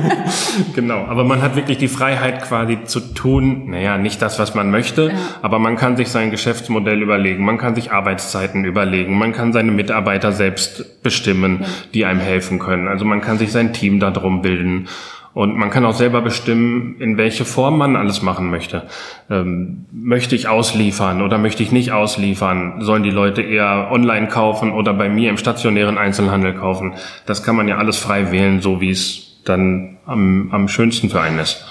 genau, 0.75 1.05
aber 1.05 1.23
man 1.25 1.43
hat 1.43 1.55
wirklich 1.55 1.77
die 1.77 1.89
Freiheit 1.89 2.41
quasi 2.41 2.79
zu 2.85 3.01
tun, 3.01 3.69
naja, 3.73 3.99
nicht 3.99 4.23
das, 4.23 4.39
was 4.39 4.55
man 4.55 4.71
möchte, 4.71 5.09
ja. 5.09 5.19
aber 5.43 5.59
man 5.59 5.77
kann 5.77 5.99
sich 5.99 6.09
sein 6.09 6.31
Geschäftsmodell 6.31 7.03
überlegen, 7.03 7.45
man 7.45 7.59
kann 7.59 7.75
sich 7.75 7.93
Arbeitszeiten 7.93 8.65
überlegen, 8.65 9.19
man 9.19 9.35
kann 9.35 9.53
seine 9.53 9.71
Mitarbeiter 9.71 10.33
selbst 10.33 11.03
bestimmen, 11.03 11.59
ja. 11.61 11.69
die 11.93 12.05
einem 12.07 12.21
helfen 12.21 12.59
können. 12.59 12.89
Also 12.89 13.05
man 13.05 13.21
kann 13.21 13.37
sich 13.37 13.53
sein 13.53 13.75
Team 13.75 14.01
darum 14.01 14.41
bilden 14.41 14.89
und 15.35 15.57
man 15.57 15.71
kann 15.71 15.85
auch 15.85 15.95
selber 15.95 16.21
bestimmen, 16.21 16.97
in 16.99 17.17
welche 17.17 17.45
Form 17.45 17.79
man 17.79 17.97
alles 17.97 18.21
machen 18.23 18.51
möchte. 18.51 18.83
Ähm, 19.31 19.87
möchte 19.91 20.37
ich 20.37 20.49
ausliefern 20.49 21.23
oder 21.23 21.39
möchte 21.39 21.62
ich 21.62 21.73
nicht 21.73 21.93
ausliefern? 21.93 22.83
Sollen 22.83 23.03
die 23.03 23.11
Leute 23.11 23.41
eher 23.41 23.89
online 23.91 24.29
kaufen 24.29 24.73
oder 24.73 24.93
bei 24.93 25.09
mir 25.09 25.31
im 25.31 25.39
stationären 25.39 25.97
Einzelhandel 25.97 26.55
kaufen? 26.55 26.95
Das 27.25 27.42
kann 27.42 27.57
man 27.57 27.66
ja 27.66 27.79
alles 27.79 27.97
frei 27.97 28.31
wählen, 28.31 28.61
so 28.61 28.81
wie 28.81 28.90
es 28.90 29.40
dann 29.45 29.97
am, 30.05 30.51
am 30.53 30.68
schönsten 30.68 31.09
für 31.09 31.21
einen 31.21 31.38
ist. 31.38 31.64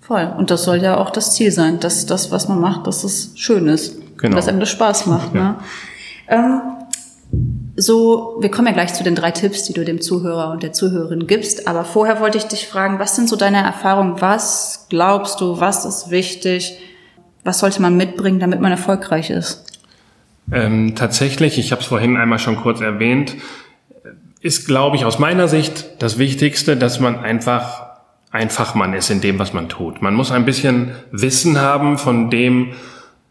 Voll. 0.00 0.32
Und 0.36 0.50
das 0.50 0.64
soll 0.64 0.78
ja 0.78 0.96
auch 0.96 1.10
das 1.10 1.34
Ziel 1.34 1.52
sein, 1.52 1.80
dass 1.80 2.06
das, 2.06 2.32
was 2.32 2.48
man 2.48 2.60
macht, 2.60 2.86
dass 2.86 3.04
es 3.04 3.32
schön 3.36 3.68
ist. 3.68 4.00
Genau. 4.18 4.34
Dass 4.34 4.48
einem 4.48 4.58
das 4.58 4.70
Spaß 4.70 5.06
macht. 5.06 5.34
Ja. 5.34 5.40
Ne? 5.40 5.56
Ähm, 6.28 6.60
so, 7.76 8.38
wir 8.40 8.50
kommen 8.50 8.66
ja 8.66 8.72
gleich 8.72 8.94
zu 8.94 9.04
den 9.04 9.14
drei 9.14 9.30
Tipps, 9.30 9.64
die 9.64 9.72
du 9.72 9.84
dem 9.84 10.00
Zuhörer 10.00 10.50
und 10.50 10.62
der 10.62 10.72
Zuhörerin 10.72 11.26
gibst. 11.26 11.68
Aber 11.68 11.84
vorher 11.84 12.20
wollte 12.20 12.38
ich 12.38 12.44
dich 12.44 12.66
fragen, 12.66 12.98
was 12.98 13.14
sind 13.14 13.28
so 13.28 13.36
deine 13.36 13.62
Erfahrungen? 13.62 14.20
Was 14.20 14.86
glaubst 14.90 15.40
du, 15.40 15.60
was 15.60 15.84
ist 15.84 16.10
wichtig? 16.10 16.78
Was 17.44 17.60
sollte 17.60 17.80
man 17.80 17.96
mitbringen, 17.96 18.40
damit 18.40 18.60
man 18.60 18.72
erfolgreich 18.72 19.30
ist? 19.30 19.64
Ähm, 20.50 20.94
tatsächlich, 20.96 21.58
ich 21.58 21.70
habe 21.70 21.82
es 21.82 21.86
vorhin 21.86 22.16
einmal 22.16 22.38
schon 22.38 22.56
kurz 22.56 22.80
erwähnt, 22.80 23.36
ist, 24.40 24.66
glaube 24.66 24.96
ich, 24.96 25.04
aus 25.04 25.18
meiner 25.18 25.46
Sicht 25.46 26.02
das 26.02 26.18
Wichtigste, 26.18 26.76
dass 26.76 27.00
man 27.00 27.18
einfach 27.20 27.86
ein 28.30 28.50
Fachmann 28.50 28.92
ist 28.92 29.10
in 29.10 29.20
dem, 29.20 29.38
was 29.38 29.52
man 29.52 29.68
tut. 29.68 30.02
Man 30.02 30.14
muss 30.14 30.32
ein 30.32 30.44
bisschen 30.44 30.92
Wissen 31.10 31.60
haben 31.60 31.98
von 31.98 32.28
dem, 32.30 32.72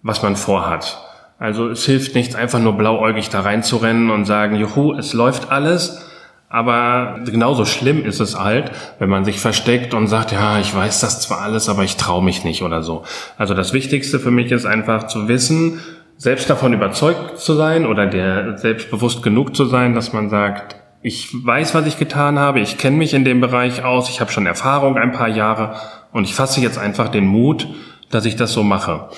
was 0.04 0.24
man 0.24 0.36
vorhat. 0.36 1.02
Also 1.40 1.70
es 1.70 1.86
hilft 1.86 2.16
nichts, 2.16 2.36
einfach 2.36 2.60
nur 2.60 2.74
blauäugig 2.74 3.30
da 3.30 3.42
reinzurennen 3.42 4.10
und 4.10 4.26
sagen, 4.26 4.56
juhu, 4.56 4.94
es 4.94 5.14
läuft 5.14 5.52
alles. 5.52 6.04
Aber 6.50 7.20
genauso 7.26 7.66
schlimm 7.66 8.06
ist 8.06 8.22
es 8.22 8.40
halt, 8.40 8.72
wenn 9.00 9.10
man 9.10 9.26
sich 9.26 9.40
versteckt 9.40 9.94
und 9.94 10.08
sagt, 10.08 10.32
ja, 10.32 10.60
ich 10.60 10.74
weiß 10.74 11.02
das 11.02 11.22
zwar 11.22 11.42
alles, 11.42 11.68
aber 11.68 11.84
ich 11.84 11.98
traue 11.98 12.24
mich 12.24 12.46
nicht 12.46 12.64
oder 12.64 12.84
so. 12.84 13.04
Also 13.38 13.54
das 13.54 13.74
Wichtigste 13.74 14.20
für 14.20 14.32
mich 14.32 14.52
ist 14.52 14.66
einfach 14.66 15.08
zu 15.08 15.28
wissen, 15.28 15.82
selbst 16.16 16.50
davon 16.50 16.74
überzeugt 16.74 17.38
zu 17.38 17.54
sein 17.54 17.86
oder 17.86 18.08
der 18.08 18.58
selbstbewusst 18.58 19.22
genug 19.24 19.56
zu 19.56 19.66
sein, 19.66 19.94
dass 19.94 20.14
man 20.14 20.30
sagt, 20.30 20.78
ich 21.02 21.30
weiß, 21.46 21.76
was 21.76 21.86
ich 21.86 22.00
getan 22.00 22.40
habe, 22.40 22.60
ich 22.60 22.78
kenne 22.78 22.98
mich 22.98 23.14
in 23.14 23.24
dem 23.24 23.40
Bereich 23.40 23.84
aus, 23.84 24.10
ich 24.10 24.20
habe 24.20 24.32
schon 24.32 24.48
Erfahrung 24.48 24.98
ein 24.98 25.12
paar 25.12 25.28
Jahre 25.28 25.76
und 26.12 26.24
ich 26.24 26.34
fasse 26.34 26.60
jetzt 26.62 26.80
einfach 26.80 27.10
den 27.10 27.26
Mut, 27.26 27.68
dass 28.10 28.26
ich 28.26 28.36
das 28.36 28.54
so 28.54 28.64
mache. 28.64 29.10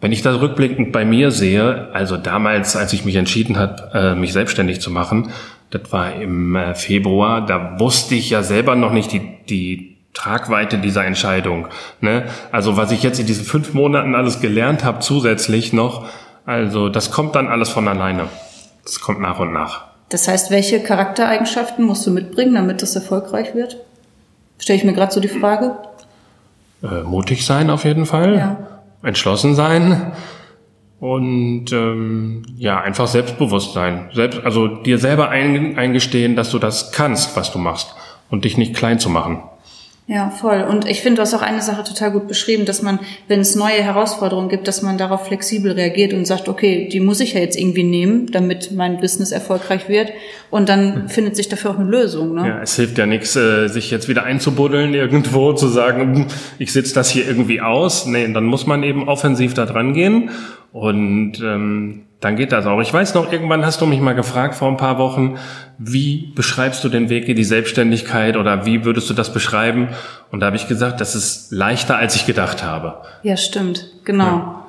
Wenn 0.00 0.12
ich 0.12 0.22
das 0.22 0.40
rückblickend 0.40 0.92
bei 0.92 1.04
mir 1.04 1.32
sehe, 1.32 1.88
also 1.92 2.16
damals, 2.16 2.76
als 2.76 2.92
ich 2.92 3.04
mich 3.04 3.16
entschieden 3.16 3.58
hat, 3.58 3.90
äh, 3.94 4.14
mich 4.14 4.32
selbstständig 4.32 4.80
zu 4.80 4.90
machen, 4.90 5.32
das 5.70 5.92
war 5.92 6.14
im 6.14 6.54
äh, 6.54 6.74
Februar, 6.74 7.44
da 7.44 7.80
wusste 7.80 8.14
ich 8.14 8.30
ja 8.30 8.44
selber 8.44 8.76
noch 8.76 8.92
nicht 8.92 9.12
die, 9.12 9.44
die 9.48 9.96
Tragweite 10.14 10.78
dieser 10.78 11.04
Entscheidung. 11.04 11.66
Ne? 12.00 12.26
Also 12.52 12.76
was 12.76 12.92
ich 12.92 13.02
jetzt 13.02 13.18
in 13.18 13.26
diesen 13.26 13.44
fünf 13.44 13.74
Monaten 13.74 14.14
alles 14.14 14.40
gelernt 14.40 14.84
habe, 14.84 15.00
zusätzlich 15.00 15.72
noch, 15.72 16.06
also 16.46 16.88
das 16.88 17.10
kommt 17.10 17.34
dann 17.34 17.48
alles 17.48 17.68
von 17.68 17.88
alleine. 17.88 18.28
Das 18.84 19.00
kommt 19.00 19.20
nach 19.20 19.40
und 19.40 19.52
nach. 19.52 19.84
Das 20.10 20.28
heißt, 20.28 20.50
welche 20.50 20.80
Charaktereigenschaften 20.80 21.84
musst 21.84 22.06
du 22.06 22.12
mitbringen, 22.12 22.54
damit 22.54 22.82
das 22.82 22.94
erfolgreich 22.94 23.54
wird? 23.54 23.76
Stelle 24.58 24.78
ich 24.78 24.84
mir 24.84 24.94
gerade 24.94 25.12
so 25.12 25.20
die 25.20 25.28
Frage. 25.28 25.76
Äh, 26.82 27.02
mutig 27.02 27.44
sein 27.44 27.68
auf 27.68 27.84
jeden 27.84 28.06
Fall. 28.06 28.36
Ja 28.36 28.77
entschlossen 29.02 29.54
sein 29.54 30.12
und 31.00 31.72
ähm, 31.72 32.42
ja, 32.56 32.80
einfach 32.80 33.06
selbstbewusst 33.06 33.72
sein. 33.72 34.10
Selbst, 34.12 34.44
also 34.44 34.66
dir 34.66 34.98
selber 34.98 35.30
eingestehen, 35.30 36.34
dass 36.34 36.50
du 36.50 36.58
das 36.58 36.92
kannst, 36.92 37.36
was 37.36 37.52
du 37.52 37.58
machst 37.58 37.94
und 38.30 38.44
dich 38.44 38.58
nicht 38.58 38.74
klein 38.74 38.98
zu 38.98 39.08
machen. 39.08 39.42
Ja, 40.10 40.30
voll. 40.30 40.62
Und 40.62 40.88
ich 40.88 41.02
finde, 41.02 41.16
du 41.16 41.22
hast 41.22 41.34
auch 41.34 41.42
eine 41.42 41.60
Sache 41.60 41.84
total 41.84 42.12
gut 42.12 42.28
beschrieben, 42.28 42.64
dass 42.64 42.80
man, 42.80 42.98
wenn 43.28 43.40
es 43.40 43.54
neue 43.54 43.82
Herausforderungen 43.82 44.48
gibt, 44.48 44.66
dass 44.66 44.80
man 44.80 44.96
darauf 44.96 45.26
flexibel 45.26 45.72
reagiert 45.72 46.14
und 46.14 46.26
sagt, 46.26 46.48
okay, 46.48 46.88
die 46.90 47.00
muss 47.00 47.20
ich 47.20 47.34
ja 47.34 47.40
jetzt 47.40 47.58
irgendwie 47.58 47.82
nehmen, 47.82 48.32
damit 48.32 48.72
mein 48.72 49.02
Business 49.02 49.32
erfolgreich 49.32 49.90
wird. 49.90 50.10
Und 50.48 50.70
dann 50.70 50.94
hm. 50.94 51.08
findet 51.10 51.36
sich 51.36 51.50
dafür 51.50 51.72
auch 51.72 51.78
eine 51.78 51.90
Lösung. 51.90 52.34
Ne? 52.34 52.48
Ja, 52.48 52.62
es 52.62 52.74
hilft 52.76 52.96
ja 52.96 53.04
nichts, 53.04 53.36
äh, 53.36 53.68
sich 53.68 53.90
jetzt 53.90 54.08
wieder 54.08 54.24
einzubuddeln 54.24 54.94
irgendwo, 54.94 55.52
zu 55.52 55.68
sagen, 55.68 56.14
hm, 56.14 56.26
ich 56.58 56.72
sitze 56.72 56.94
das 56.94 57.10
hier 57.10 57.26
irgendwie 57.26 57.60
aus. 57.60 58.06
Nee, 58.06 58.32
dann 58.32 58.46
muss 58.46 58.66
man 58.66 58.82
eben 58.84 59.06
offensiv 59.06 59.52
da 59.52 59.66
dran 59.66 59.92
gehen. 59.92 60.30
Und 60.72 61.38
ähm, 61.44 62.07
dann 62.20 62.34
geht 62.34 62.50
das 62.50 62.66
auch. 62.66 62.80
Ich 62.80 62.92
weiß 62.92 63.14
noch, 63.14 63.32
irgendwann 63.32 63.64
hast 63.64 63.80
du 63.80 63.86
mich 63.86 64.00
mal 64.00 64.14
gefragt 64.14 64.56
vor 64.56 64.68
ein 64.68 64.76
paar 64.76 64.98
Wochen, 64.98 65.38
wie 65.78 66.32
beschreibst 66.34 66.82
du 66.82 66.88
den 66.88 67.10
Weg 67.10 67.28
in 67.28 67.36
die 67.36 67.44
Selbstständigkeit 67.44 68.36
oder 68.36 68.66
wie 68.66 68.84
würdest 68.84 69.08
du 69.08 69.14
das 69.14 69.32
beschreiben? 69.32 69.88
Und 70.32 70.40
da 70.40 70.46
habe 70.46 70.56
ich 70.56 70.66
gesagt, 70.66 71.00
das 71.00 71.14
ist 71.14 71.52
leichter, 71.52 71.96
als 71.96 72.16
ich 72.16 72.26
gedacht 72.26 72.64
habe. 72.64 73.02
Ja, 73.22 73.36
stimmt, 73.36 73.86
genau. 74.04 74.24
Ja. 74.24 74.64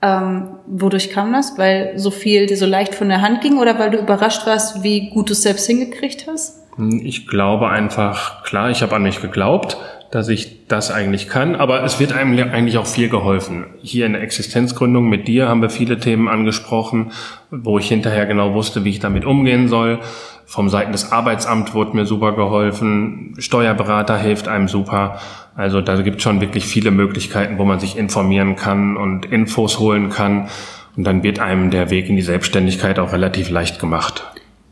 Ähm, 0.00 0.48
wodurch 0.66 1.10
kam 1.10 1.32
das? 1.32 1.58
Weil 1.58 1.98
so 1.98 2.10
viel 2.10 2.46
dir 2.46 2.56
so 2.56 2.66
leicht 2.66 2.94
von 2.94 3.08
der 3.08 3.20
Hand 3.20 3.42
ging 3.42 3.58
oder 3.58 3.78
weil 3.78 3.90
du 3.90 3.98
überrascht 3.98 4.46
warst, 4.46 4.82
wie 4.82 5.10
gut 5.10 5.28
du 5.28 5.32
es 5.32 5.42
selbst 5.42 5.66
hingekriegt 5.66 6.26
hast? 6.26 6.60
Ich 7.02 7.28
glaube 7.28 7.68
einfach, 7.68 8.42
klar, 8.42 8.70
ich 8.70 8.82
habe 8.82 8.96
an 8.96 9.02
mich 9.02 9.20
geglaubt 9.20 9.76
dass 10.10 10.28
ich 10.28 10.66
das 10.68 10.90
eigentlich 10.90 11.28
kann. 11.28 11.56
Aber 11.56 11.82
es 11.84 11.98
wird 12.00 12.12
einem 12.12 12.38
eigentlich 12.52 12.78
auch 12.78 12.86
viel 12.86 13.08
geholfen. 13.08 13.66
Hier 13.82 14.06
in 14.06 14.12
der 14.12 14.22
Existenzgründung 14.22 15.08
mit 15.08 15.28
dir 15.28 15.48
haben 15.48 15.62
wir 15.62 15.70
viele 15.70 15.98
Themen 15.98 16.28
angesprochen, 16.28 17.12
wo 17.50 17.78
ich 17.78 17.88
hinterher 17.88 18.26
genau 18.26 18.54
wusste, 18.54 18.84
wie 18.84 18.90
ich 18.90 19.00
damit 19.00 19.24
umgehen 19.24 19.68
soll. 19.68 20.00
Vom 20.46 20.68
Seiten 20.68 20.92
des 20.92 21.10
Arbeitsamts 21.10 21.74
wurde 21.74 21.96
mir 21.96 22.06
super 22.06 22.32
geholfen. 22.32 23.34
Steuerberater 23.38 24.18
hilft 24.18 24.46
einem 24.46 24.68
super. 24.68 25.18
Also 25.56 25.80
da 25.80 26.00
gibt 26.02 26.18
es 26.18 26.22
schon 26.22 26.40
wirklich 26.40 26.66
viele 26.66 26.90
Möglichkeiten, 26.90 27.58
wo 27.58 27.64
man 27.64 27.80
sich 27.80 27.96
informieren 27.96 28.56
kann 28.56 28.96
und 28.96 29.26
Infos 29.26 29.78
holen 29.78 30.10
kann. 30.10 30.48
Und 30.96 31.04
dann 31.04 31.22
wird 31.22 31.40
einem 31.40 31.70
der 31.70 31.90
Weg 31.90 32.08
in 32.08 32.16
die 32.16 32.22
Selbstständigkeit 32.22 32.98
auch 32.98 33.12
relativ 33.12 33.50
leicht 33.50 33.80
gemacht. 33.80 34.24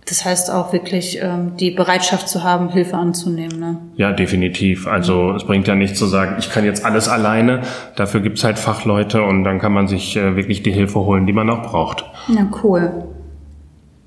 Das 0.07 0.25
heißt 0.25 0.51
auch 0.51 0.73
wirklich 0.73 1.21
ähm, 1.23 1.57
die 1.57 1.71
Bereitschaft 1.71 2.29
zu 2.29 2.43
haben, 2.43 2.71
Hilfe 2.71 2.97
anzunehmen. 2.97 3.61
Ne? 3.61 3.77
Ja, 3.95 4.12
definitiv. 4.12 4.88
Also 4.88 5.33
es 5.33 5.45
bringt 5.45 5.69
ja 5.69 5.77
nicht 5.77 5.97
zu 5.97 6.07
sagen, 6.07 6.37
ich 6.41 6.51
kann 6.51 6.65
jetzt 6.65 6.85
alles 6.85 7.09
alleine. 7.09 7.62
Dafür 7.95 8.21
gibt's 8.21 8.43
halt 8.43 8.59
Fachleute 8.59 9.23
und 9.23 9.45
dann 9.45 9.61
kann 9.61 9.73
man 9.73 9.87
sich 9.87 10.17
äh, 10.17 10.35
wirklich 10.35 10.65
die 10.65 10.73
Hilfe 10.73 11.01
holen, 11.01 11.27
die 11.27 11.33
man 11.33 11.49
auch 11.51 11.62
braucht. 11.62 12.05
Na 12.27 12.51
cool. 12.65 13.05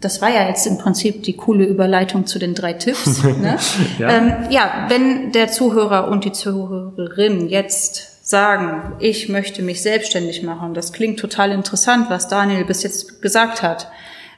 Das 0.01 0.21
war 0.21 0.29
ja 0.29 0.47
jetzt 0.49 0.67
im 0.67 0.77
Prinzip 0.77 1.23
die 1.23 1.37
coole 1.37 1.63
Überleitung 1.63 2.25
zu 2.25 2.39
den 2.39 2.55
drei 2.55 2.73
Tipps. 2.73 3.23
Ne? 3.23 3.57
ja. 3.97 4.09
Ähm, 4.09 4.33
ja, 4.49 4.85
wenn 4.89 5.31
der 5.31 5.47
Zuhörer 5.47 6.09
und 6.09 6.25
die 6.25 6.33
Zuhörerin 6.33 7.47
jetzt 7.47 8.27
sagen, 8.27 8.93
ich 8.99 9.29
möchte 9.29 9.61
mich 9.61 9.81
selbstständig 9.81 10.43
machen, 10.43 10.73
das 10.73 10.91
klingt 10.91 11.19
total 11.19 11.51
interessant, 11.51 12.09
was 12.09 12.27
Daniel 12.27 12.65
bis 12.65 12.83
jetzt 12.83 13.21
gesagt 13.21 13.63
hat 13.63 13.87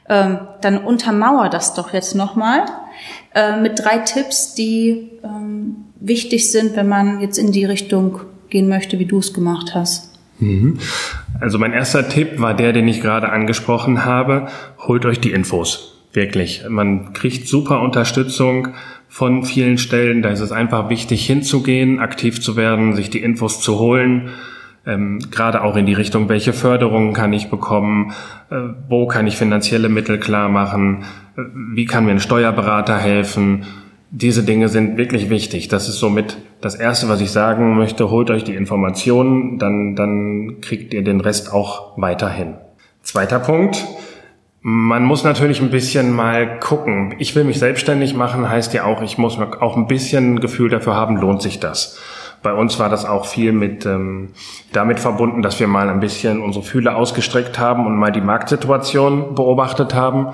ähm, 0.08 0.38
dann 0.60 0.78
untermauer 0.78 1.48
das 1.48 1.74
doch 1.74 1.92
jetzt 1.92 2.14
nochmal 2.14 2.64
äh, 3.34 3.60
mit 3.60 3.78
drei 3.78 3.98
Tipps, 3.98 4.54
die 4.54 5.10
ähm, 5.22 5.76
wichtig 6.00 6.50
sind, 6.50 6.76
wenn 6.76 6.88
man 6.88 7.20
jetzt 7.20 7.38
in 7.38 7.52
die 7.52 7.64
Richtung 7.64 8.20
gehen 8.48 8.68
möchte, 8.68 8.98
wie 8.98 9.04
du 9.04 9.18
es 9.18 9.34
gemacht 9.34 9.74
hast. 9.74 10.18
Mhm. 10.38 10.78
Also 11.40 11.58
mein 11.58 11.72
erster 11.72 12.08
Tipp 12.08 12.40
war 12.40 12.54
der, 12.54 12.72
den 12.72 12.88
ich 12.88 13.00
gerade 13.00 13.28
angesprochen 13.28 14.04
habe. 14.04 14.48
Holt 14.78 15.04
euch 15.04 15.20
die 15.20 15.32
Infos. 15.32 15.94
Wirklich. 16.12 16.64
Man 16.68 17.12
kriegt 17.12 17.46
super 17.46 17.82
Unterstützung 17.82 18.68
von 19.08 19.44
vielen 19.44 19.78
Stellen. 19.78 20.22
Da 20.22 20.30
ist 20.30 20.40
es 20.40 20.52
einfach 20.52 20.88
wichtig 20.88 21.26
hinzugehen, 21.26 22.00
aktiv 22.00 22.40
zu 22.40 22.56
werden, 22.56 22.94
sich 22.94 23.10
die 23.10 23.20
Infos 23.20 23.60
zu 23.60 23.78
holen 23.78 24.30
ähm, 24.88 25.18
gerade 25.30 25.62
auch 25.62 25.76
in 25.76 25.86
die 25.86 25.92
Richtung, 25.92 26.28
welche 26.28 26.52
Förderungen 26.52 27.12
kann 27.12 27.32
ich 27.32 27.50
bekommen, 27.50 28.12
äh, 28.50 28.56
wo 28.88 29.06
kann 29.06 29.26
ich 29.26 29.36
finanzielle 29.36 29.90
Mittel 29.90 30.18
klar 30.18 30.48
machen, 30.48 31.04
äh, 31.36 31.42
wie 31.74 31.84
kann 31.84 32.06
mir 32.06 32.12
ein 32.12 32.20
Steuerberater 32.20 32.96
helfen. 32.96 33.66
Diese 34.10 34.42
Dinge 34.42 34.70
sind 34.70 34.96
wirklich 34.96 35.28
wichtig. 35.28 35.68
Das 35.68 35.88
ist 35.88 35.98
somit 35.98 36.38
das 36.62 36.74
Erste, 36.74 37.10
was 37.10 37.20
ich 37.20 37.30
sagen 37.30 37.76
möchte. 37.76 38.10
Holt 38.10 38.30
euch 38.30 38.42
die 38.42 38.54
Informationen, 38.54 39.58
dann, 39.58 39.94
dann 39.94 40.62
kriegt 40.62 40.94
ihr 40.94 41.04
den 41.04 41.20
Rest 41.20 41.52
auch 41.52 41.98
weiterhin. 41.98 42.54
Zweiter 43.02 43.38
Punkt. 43.38 43.84
Man 44.62 45.04
muss 45.04 45.22
natürlich 45.22 45.60
ein 45.60 45.70
bisschen 45.70 46.16
mal 46.16 46.58
gucken. 46.58 47.14
Ich 47.18 47.36
will 47.36 47.44
mich 47.44 47.58
selbstständig 47.58 48.14
machen, 48.14 48.48
heißt 48.48 48.72
ja 48.72 48.84
auch, 48.84 49.02
ich 49.02 49.18
muss 49.18 49.38
auch 49.38 49.76
ein 49.76 49.86
bisschen 49.86 50.40
Gefühl 50.40 50.70
dafür 50.70 50.94
haben, 50.94 51.16
lohnt 51.16 51.42
sich 51.42 51.60
das. 51.60 51.98
Bei 52.42 52.52
uns 52.52 52.78
war 52.78 52.88
das 52.88 53.04
auch 53.04 53.26
viel 53.26 53.52
mit 53.52 53.84
ähm, 53.84 54.30
damit 54.72 55.00
verbunden, 55.00 55.42
dass 55.42 55.58
wir 55.58 55.66
mal 55.66 55.88
ein 55.88 56.00
bisschen 56.00 56.40
unsere 56.40 56.64
Fühle 56.64 56.94
ausgestreckt 56.94 57.58
haben 57.58 57.86
und 57.86 57.96
mal 57.96 58.12
die 58.12 58.20
Marktsituation 58.20 59.34
beobachtet 59.34 59.94
haben 59.94 60.28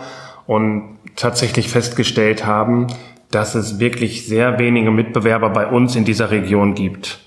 und 0.47 0.99
tatsächlich 1.17 1.69
festgestellt 1.69 2.45
haben, 2.45 2.89
dass 3.31 3.55
es 3.55 3.79
wirklich 3.79 4.27
sehr 4.27 4.59
wenige 4.59 4.91
Mitbewerber 4.91 5.51
bei 5.51 5.67
uns 5.67 5.97
in 5.97 6.05
dieser 6.05 6.31
Region 6.31 6.75
gibt. 6.75 7.21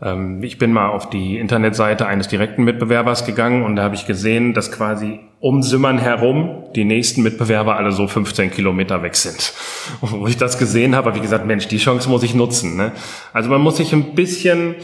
Ähm, 0.00 0.42
ich 0.42 0.58
bin 0.58 0.72
mal 0.72 0.88
auf 0.88 1.10
die 1.10 1.38
Internetseite 1.38 2.06
eines 2.06 2.28
direkten 2.28 2.64
Mitbewerbers 2.64 3.24
gegangen 3.24 3.64
und 3.64 3.76
da 3.76 3.84
habe 3.84 3.94
ich 3.94 4.06
gesehen, 4.06 4.54
dass 4.54 4.70
quasi 4.70 5.20
um 5.44 5.62
Simmern 5.62 5.98
herum 5.98 6.64
die 6.74 6.86
nächsten 6.86 7.22
Mitbewerber 7.22 7.76
alle 7.76 7.92
so 7.92 8.08
15 8.08 8.50
Kilometer 8.50 9.02
weg 9.02 9.14
sind. 9.14 9.52
Und 10.00 10.12
wo 10.20 10.26
ich 10.26 10.38
das 10.38 10.56
gesehen 10.56 10.96
habe, 10.96 11.08
habe 11.08 11.18
ich 11.18 11.22
gesagt, 11.22 11.44
Mensch, 11.44 11.68
die 11.68 11.76
Chance 11.76 12.08
muss 12.08 12.22
ich 12.22 12.34
nutzen. 12.34 12.78
Ne? 12.78 12.92
Also 13.34 13.50
man 13.50 13.60
muss 13.60 13.76
sich 13.76 13.92
ein 13.92 14.14
bisschen 14.14 14.76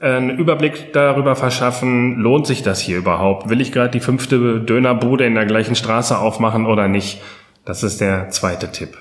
äh, 0.00 0.12
einen 0.12 0.38
Überblick 0.38 0.92
darüber 0.92 1.34
verschaffen, 1.34 2.20
lohnt 2.20 2.46
sich 2.46 2.62
das 2.62 2.78
hier 2.78 2.96
überhaupt? 2.96 3.48
Will 3.48 3.60
ich 3.60 3.72
gerade 3.72 3.90
die 3.90 3.98
fünfte 3.98 4.60
Dönerbude 4.60 5.24
in 5.24 5.34
der 5.34 5.46
gleichen 5.46 5.74
Straße 5.74 6.16
aufmachen 6.16 6.66
oder 6.66 6.86
nicht? 6.86 7.20
Das 7.64 7.82
ist 7.82 8.00
der 8.00 8.30
zweite 8.30 8.70
Tipp. 8.70 8.96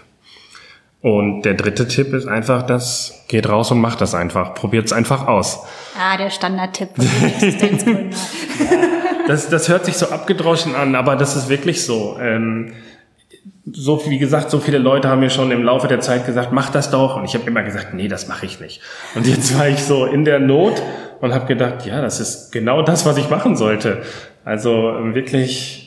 Und 1.02 1.43
der 1.43 1.54
dritte 1.54 1.88
Tipp 1.88 2.12
ist 2.13 2.26
einfach, 2.26 2.63
das 2.63 3.23
geht 3.28 3.47
raus 3.47 3.69
und 3.69 3.80
macht 3.80 4.02
das 4.02 4.15
einfach. 4.15 4.56
Probiert 4.56 4.86
es 4.86 4.93
einfach 4.93 5.28
aus. 5.28 5.60
Ah, 5.95 6.17
der 6.17 6.32
Standardtipp. 6.32 6.89
das, 9.27 9.49
das 9.49 9.69
hört 9.69 9.86
sich 9.86 9.97
so 9.97 10.07
abgedroschen 10.07 10.75
an, 10.75 10.95
aber 10.95 11.15
das 11.15 11.36
ist 11.36 11.49
wirklich 11.49 11.83
so. 11.83 12.17
Ähm, 12.19 12.73
so 13.71 14.01
wie 14.09 14.17
gesagt, 14.17 14.49
so 14.49 14.59
viele 14.59 14.77
Leute 14.77 15.07
haben 15.07 15.21
mir 15.21 15.29
schon 15.29 15.51
im 15.51 15.63
Laufe 15.63 15.88
der 15.88 16.01
Zeit 16.01 16.25
gesagt, 16.25 16.51
mach 16.51 16.69
das 16.69 16.91
doch. 16.91 17.15
Und 17.15 17.25
ich 17.25 17.33
habe 17.33 17.45
immer 17.45 17.63
gesagt, 17.63 17.93
nee, 17.93 18.07
das 18.07 18.27
mache 18.27 18.45
ich 18.45 18.59
nicht. 18.59 18.81
Und 19.15 19.25
jetzt 19.25 19.57
war 19.57 19.67
ich 19.69 19.83
so 19.83 20.05
in 20.05 20.25
der 20.25 20.39
Not 20.39 20.81
und 21.21 21.33
habe 21.33 21.45
gedacht, 21.45 21.86
ja, 21.86 22.01
das 22.01 22.19
ist 22.19 22.51
genau 22.51 22.81
das, 22.81 23.05
was 23.05 23.17
ich 23.17 23.29
machen 23.29 23.55
sollte. 23.55 24.01
Also 24.43 24.71
wirklich 25.13 25.83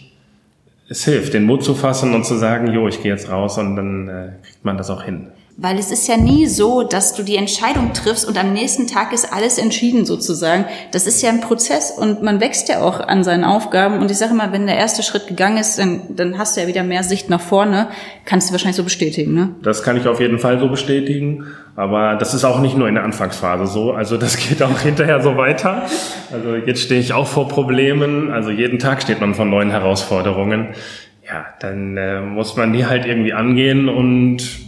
es 0.89 1.05
hilft, 1.05 1.35
den 1.35 1.45
Mut 1.45 1.65
zu 1.65 1.75
fassen 1.75 2.15
und 2.15 2.25
zu 2.25 2.37
sagen, 2.37 2.73
jo, 2.73 2.89
ich 2.89 3.03
gehe 3.03 3.13
jetzt 3.13 3.31
raus 3.31 3.59
und 3.59 3.77
dann 3.77 4.09
äh, 4.09 4.29
kriegt 4.43 4.65
man 4.65 4.79
das 4.79 4.89
auch 4.89 5.03
hin. 5.03 5.29
Weil 5.59 5.79
es 5.79 5.91
ist 5.91 6.07
ja 6.07 6.19
nie 6.19 6.47
so, 6.47 6.83
dass 6.83 7.15
du 7.15 7.23
die 7.23 7.37
Entscheidung 7.37 7.95
triffst 7.95 8.29
und 8.29 8.37
am 8.37 8.53
nächsten 8.53 8.87
Tag 8.87 9.15
ist 9.15 9.33
alles 9.33 9.57
entschieden 9.57 10.05
sozusagen. 10.05 10.67
Das 10.93 11.07
ist 11.07 11.23
ja 11.23 11.31
ein 11.31 11.41
Prozess 11.41 11.91
und 11.91 12.23
man 12.23 12.41
wächst 12.41 12.69
ja 12.69 12.83
auch 12.83 13.01
an 13.01 13.25
seinen 13.25 13.43
Aufgaben. 13.43 13.99
Und 14.01 14.11
ich 14.11 14.19
sage 14.19 14.33
immer, 14.33 14.53
wenn 14.53 14.67
der 14.67 14.77
erste 14.77 15.03
Schritt 15.03 15.29
gegangen 15.29 15.57
ist, 15.57 15.79
dann, 15.79 16.03
dann 16.11 16.37
hast 16.37 16.57
du 16.57 16.61
ja 16.61 16.67
wieder 16.67 16.83
mehr 16.83 17.03
Sicht 17.03 17.31
nach 17.31 17.41
vorne. 17.41 17.89
Kannst 18.27 18.51
du 18.51 18.53
wahrscheinlich 18.53 18.77
so 18.77 18.85
bestätigen, 18.85 19.33
ne? 19.33 19.55
Das 19.63 19.83
kann 19.83 19.97
ich 19.97 20.07
auf 20.07 20.21
jeden 20.21 20.39
Fall 20.39 20.59
so 20.59 20.69
bestätigen. 20.69 21.47
Aber 21.75 22.17
das 22.17 22.35
ist 22.35 22.45
auch 22.45 22.61
nicht 22.61 22.77
nur 22.77 22.87
in 22.89 22.95
der 22.95 23.05
Anfangsphase 23.05 23.67
so. 23.67 23.93
Also 23.93 24.19
das 24.19 24.37
geht 24.49 24.63
auch 24.63 24.79
hinterher 24.81 25.23
so 25.23 25.39
weiter. 25.39 25.87
Also 26.31 26.55
jetzt 26.55 26.83
stehe 26.83 27.01
ich 27.01 27.15
auch 27.15 27.27
vor 27.27 27.49
Problemen. 27.49 28.31
Also 28.31 28.51
jeden 28.51 28.79
Tag 28.79 29.01
steht 29.01 29.23
man 29.23 29.35
vor 29.35 29.47
neuen 29.47 29.71
Herausforderungen. 29.71 30.75
Ja, 31.27 31.47
dann 31.61 31.97
äh, 31.97 32.21
muss 32.21 32.57
man 32.57 32.75
die 32.75 32.85
halt 32.85 33.07
irgendwie 33.07 33.33
angehen 33.33 33.89
und 33.89 34.67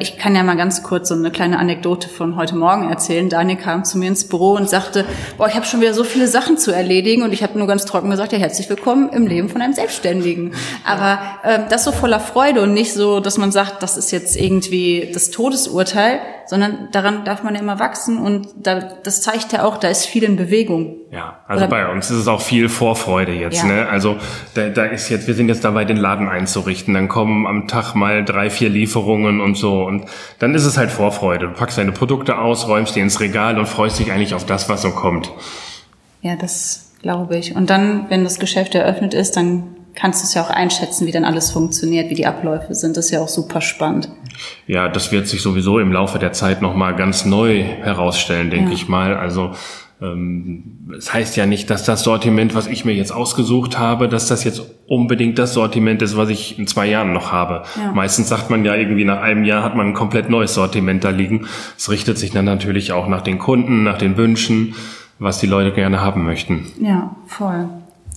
ich 0.00 0.18
kann 0.18 0.34
ja 0.34 0.42
mal 0.42 0.56
ganz 0.56 0.82
kurz 0.82 1.08
so 1.08 1.14
eine 1.14 1.30
kleine 1.30 1.58
Anekdote 1.58 2.08
von 2.08 2.36
heute 2.36 2.56
Morgen 2.56 2.88
erzählen. 2.88 3.28
Daniel 3.28 3.58
kam 3.58 3.84
zu 3.84 3.98
mir 3.98 4.08
ins 4.08 4.26
Büro 4.26 4.52
und 4.52 4.70
sagte, 4.70 5.04
boah, 5.36 5.48
ich 5.48 5.54
habe 5.54 5.66
schon 5.66 5.80
wieder 5.80 5.92
so 5.92 6.04
viele 6.04 6.28
Sachen 6.28 6.56
zu 6.56 6.72
erledigen 6.72 7.22
und 7.22 7.32
ich 7.32 7.42
habe 7.42 7.58
nur 7.58 7.66
ganz 7.66 7.84
trocken 7.84 8.10
gesagt, 8.10 8.32
ja, 8.32 8.38
herzlich 8.38 8.70
willkommen 8.70 9.10
im 9.10 9.26
Leben 9.26 9.48
von 9.48 9.60
einem 9.60 9.72
Selbstständigen. 9.72 10.52
Aber 10.84 11.18
äh, 11.42 11.60
das 11.68 11.84
so 11.84 11.92
voller 11.92 12.20
Freude 12.20 12.62
und 12.62 12.74
nicht 12.74 12.92
so, 12.92 13.20
dass 13.20 13.38
man 13.38 13.52
sagt, 13.52 13.82
das 13.82 13.96
ist 13.96 14.12
jetzt 14.12 14.36
irgendwie 14.36 15.10
das 15.12 15.30
Todesurteil, 15.30 16.20
sondern 16.46 16.88
daran 16.92 17.24
darf 17.24 17.42
man 17.42 17.54
ja 17.54 17.60
immer 17.60 17.78
wachsen 17.78 18.18
und 18.18 18.48
da, 18.56 18.80
das 19.02 19.20
zeigt 19.20 19.52
ja 19.52 19.64
auch, 19.64 19.78
da 19.78 19.88
ist 19.88 20.06
viel 20.06 20.22
in 20.22 20.36
Bewegung. 20.36 20.96
Ja, 21.10 21.40
also 21.46 21.64
Oder 21.64 21.70
bei 21.70 21.88
uns 21.90 22.10
ist 22.10 22.18
es 22.18 22.28
auch 22.28 22.40
viel 22.40 22.68
Vorfreude 22.68 23.32
jetzt. 23.32 23.62
Ja. 23.62 23.68
Ne? 23.68 23.88
Also 23.88 24.16
da, 24.54 24.68
da 24.68 24.84
ist 24.84 25.08
jetzt, 25.08 25.26
wir 25.26 25.34
sind 25.34 25.48
jetzt 25.48 25.64
dabei, 25.64 25.84
den 25.84 25.96
Laden 25.96 26.28
einzurichten. 26.28 26.94
Dann 26.94 27.08
kommen 27.08 27.46
am 27.46 27.68
Tag 27.68 27.94
mal 27.94 28.24
drei, 28.24 28.50
vier 28.50 28.68
Lieferungen 28.68 29.40
und 29.46 29.56
so 29.56 29.84
und 29.84 30.04
dann 30.38 30.54
ist 30.54 30.66
es 30.66 30.76
halt 30.76 30.90
Vorfreude. 30.90 31.46
Du 31.48 31.54
packst 31.54 31.78
deine 31.78 31.92
Produkte 31.92 32.36
aus, 32.36 32.68
räumst 32.68 32.94
die 32.94 33.00
ins 33.00 33.20
Regal 33.20 33.58
und 33.58 33.66
freust 33.66 33.98
dich 33.98 34.12
eigentlich 34.12 34.34
auf 34.34 34.44
das, 34.44 34.68
was 34.68 34.82
so 34.82 34.90
kommt. 34.90 35.30
Ja, 36.20 36.36
das 36.36 36.92
glaube 37.00 37.38
ich. 37.38 37.56
Und 37.56 37.70
dann, 37.70 38.10
wenn 38.10 38.24
das 38.24 38.38
Geschäft 38.38 38.74
eröffnet 38.74 39.14
ist, 39.14 39.36
dann 39.36 39.62
kannst 39.94 40.22
du 40.22 40.26
es 40.26 40.34
ja 40.34 40.42
auch 40.42 40.50
einschätzen, 40.50 41.06
wie 41.06 41.12
dann 41.12 41.24
alles 41.24 41.50
funktioniert, 41.50 42.10
wie 42.10 42.14
die 42.14 42.26
Abläufe 42.26 42.74
sind. 42.74 42.96
Das 42.96 43.06
ist 43.06 43.10
ja 43.12 43.20
auch 43.20 43.28
super 43.28 43.60
spannend. 43.60 44.10
Ja, 44.66 44.88
das 44.88 45.10
wird 45.10 45.26
sich 45.26 45.40
sowieso 45.40 45.78
im 45.78 45.92
Laufe 45.92 46.18
der 46.18 46.32
Zeit 46.32 46.60
nochmal 46.62 46.94
ganz 46.94 47.24
neu 47.24 47.62
herausstellen, 47.62 48.50
denke 48.50 48.70
ja. 48.70 48.74
ich 48.74 48.88
mal. 48.88 49.16
Also 49.16 49.52
ähm, 50.00 50.92
es 50.96 51.12
heißt 51.12 51.36
ja 51.36 51.46
nicht, 51.46 51.70
dass 51.70 51.84
das 51.84 52.02
Sortiment, 52.02 52.54
was 52.54 52.66
ich 52.66 52.84
mir 52.84 52.92
jetzt 52.92 53.12
ausgesucht 53.12 53.78
habe, 53.78 54.08
dass 54.08 54.28
das 54.28 54.44
jetzt 54.44 54.62
unbedingt 54.86 55.38
das 55.38 55.54
Sortiment 55.54 56.02
ist, 56.02 56.16
was 56.16 56.28
ich 56.28 56.58
in 56.58 56.66
zwei 56.66 56.86
Jahren 56.86 57.12
noch 57.12 57.32
habe. 57.32 57.62
Ja. 57.76 57.92
Meistens 57.92 58.28
sagt 58.28 58.50
man 58.50 58.64
ja 58.64 58.74
irgendwie 58.74 59.04
nach 59.04 59.22
einem 59.22 59.44
Jahr 59.44 59.62
hat 59.62 59.74
man 59.74 59.88
ein 59.88 59.94
komplett 59.94 60.28
neues 60.28 60.54
Sortiment 60.54 61.02
da 61.02 61.10
liegen. 61.10 61.46
Es 61.78 61.90
richtet 61.90 62.18
sich 62.18 62.30
dann 62.30 62.44
natürlich 62.44 62.92
auch 62.92 63.08
nach 63.08 63.22
den 63.22 63.38
Kunden, 63.38 63.84
nach 63.84 63.96
den 63.96 64.18
Wünschen, 64.18 64.74
was 65.18 65.38
die 65.40 65.46
Leute 65.46 65.72
gerne 65.72 66.02
haben 66.02 66.24
möchten. 66.24 66.66
Ja, 66.78 67.16
voll. 67.26 67.68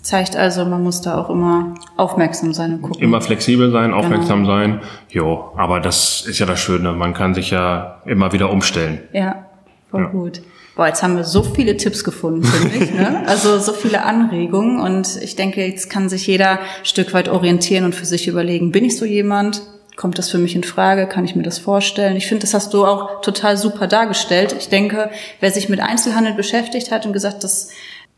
Zeigt 0.01 0.35
also, 0.35 0.65
man 0.65 0.83
muss 0.83 1.01
da 1.01 1.17
auch 1.17 1.29
immer 1.29 1.75
aufmerksam 1.97 2.53
sein 2.53 2.75
und 2.75 2.81
gucken. 2.81 3.01
Immer 3.01 3.21
flexibel 3.21 3.71
sein, 3.71 3.93
aufmerksam 3.93 4.43
genau. 4.43 4.55
sein. 4.55 4.79
Jo, 5.09 5.51
aber 5.55 5.79
das 5.79 6.25
ist 6.25 6.39
ja 6.39 6.45
das 6.45 6.59
Schöne. 6.59 6.93
Man 6.93 7.13
kann 7.13 7.33
sich 7.33 7.51
ja 7.51 8.01
immer 8.05 8.31
wieder 8.31 8.49
umstellen. 8.49 8.99
Ja, 9.13 9.45
voll 9.91 10.03
ja. 10.03 10.07
gut. 10.07 10.41
Boah, 10.79 10.87
jetzt 10.87 11.03
haben 11.03 11.17
wir 11.17 11.25
so 11.25 11.43
viele 11.43 11.75
Tipps 11.75 12.05
gefunden, 12.05 12.45
finde 12.45 12.77
ich. 12.77 12.93
Ne? 12.93 13.21
Also 13.27 13.59
so 13.59 13.73
viele 13.73 14.03
Anregungen. 14.03 14.79
Und 14.79 15.21
ich 15.21 15.35
denke, 15.35 15.65
jetzt 15.65 15.89
kann 15.89 16.07
sich 16.07 16.25
jeder 16.25 16.51
ein 16.51 16.85
Stück 16.85 17.13
weit 17.13 17.27
orientieren 17.27 17.83
und 17.83 17.93
für 17.93 18.05
sich 18.05 18.29
überlegen, 18.29 18.71
bin 18.71 18.85
ich 18.85 18.95
so 18.95 19.03
jemand? 19.03 19.61
Kommt 19.97 20.17
das 20.17 20.29
für 20.29 20.37
mich 20.37 20.55
in 20.55 20.63
Frage? 20.63 21.05
Kann 21.07 21.25
ich 21.25 21.35
mir 21.35 21.43
das 21.43 21.59
vorstellen? 21.59 22.15
Ich 22.15 22.27
finde, 22.27 22.43
das 22.43 22.53
hast 22.53 22.73
du 22.73 22.85
auch 22.85 23.19
total 23.19 23.57
super 23.57 23.87
dargestellt. 23.87 24.55
Ich 24.57 24.69
denke, 24.69 25.11
wer 25.41 25.51
sich 25.51 25.67
mit 25.67 25.81
Einzelhandel 25.81 26.33
beschäftigt 26.33 26.91
hat 26.91 27.05
und 27.05 27.11
gesagt, 27.11 27.43
das 27.43 27.71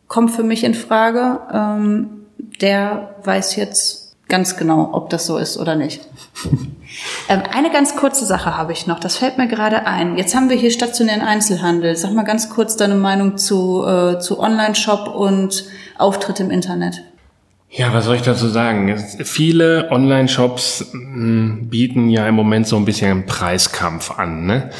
kommt 0.08 0.30
für 0.30 0.43
mich 0.43 0.63
in 0.63 0.76
Frage, 0.76 1.39
ähm, 1.52 2.28
der 2.62 3.15
weiß 3.24 3.56
jetzt 3.56 4.11
ganz 4.32 4.58
genau, 4.58 4.89
ob 4.94 5.10
das 5.10 5.28
so 5.28 5.38
ist 5.38 5.58
oder 5.58 5.76
nicht. 5.76 6.02
ähm, 7.30 7.44
eine 7.54 7.70
ganz 7.70 7.96
kurze 7.96 8.26
Sache 8.26 8.58
habe 8.58 8.72
ich 8.72 8.88
noch, 8.88 9.00
das 9.00 9.17
fällt 9.17 9.38
mir 9.38 9.48
gerade 9.48 9.86
ein. 9.86 10.17
Jetzt 10.17 10.34
haben 10.34 10.50
wir 10.50 10.56
hier 10.56 10.72
stationären 10.72 11.22
Einzelhandel. 11.22 11.96
Sag 11.96 12.13
mal 12.13 12.24
ganz 12.24 12.50
kurz 12.50 12.78
deine 12.78 12.96
Meinung 12.96 13.38
zu, 13.38 13.86
äh, 13.86 14.20
zu 14.20 14.39
Online-Shop 14.39 15.13
und 15.13 15.65
Auftritt 15.98 16.39
im 16.39 16.50
Internet. 16.50 17.04
Ja, 17.73 17.93
was 17.93 18.03
soll 18.03 18.17
ich 18.17 18.21
dazu 18.21 18.47
sagen? 18.49 18.97
Viele 19.23 19.89
Online-Shops 19.91 20.91
hm, 20.91 21.69
bieten 21.69 22.10
ja 22.10 22.27
im 22.27 22.36
Moment 22.36 22.67
so 22.67 22.75
ein 22.75 22.84
bisschen 22.84 23.12
einen 23.12 23.25
Preiskampf 23.25 24.12
an. 24.19 24.45
Ne? 24.45 24.71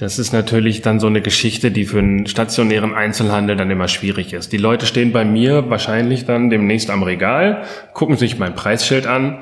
Das 0.00 0.18
ist 0.18 0.32
natürlich 0.32 0.82
dann 0.82 0.98
so 0.98 1.06
eine 1.06 1.20
Geschichte, 1.20 1.70
die 1.70 1.84
für 1.84 2.00
einen 2.00 2.26
stationären 2.26 2.92
Einzelhandel 2.92 3.56
dann 3.56 3.70
immer 3.70 3.86
schwierig 3.86 4.32
ist. 4.32 4.52
Die 4.52 4.56
Leute 4.56 4.86
stehen 4.86 5.12
bei 5.12 5.24
mir 5.24 5.70
wahrscheinlich 5.70 6.24
dann 6.24 6.50
demnächst 6.50 6.90
am 6.90 7.04
Regal, 7.04 7.62
gucken 7.92 8.16
sich 8.16 8.36
mein 8.36 8.56
Preisschild 8.56 9.06
an, 9.06 9.38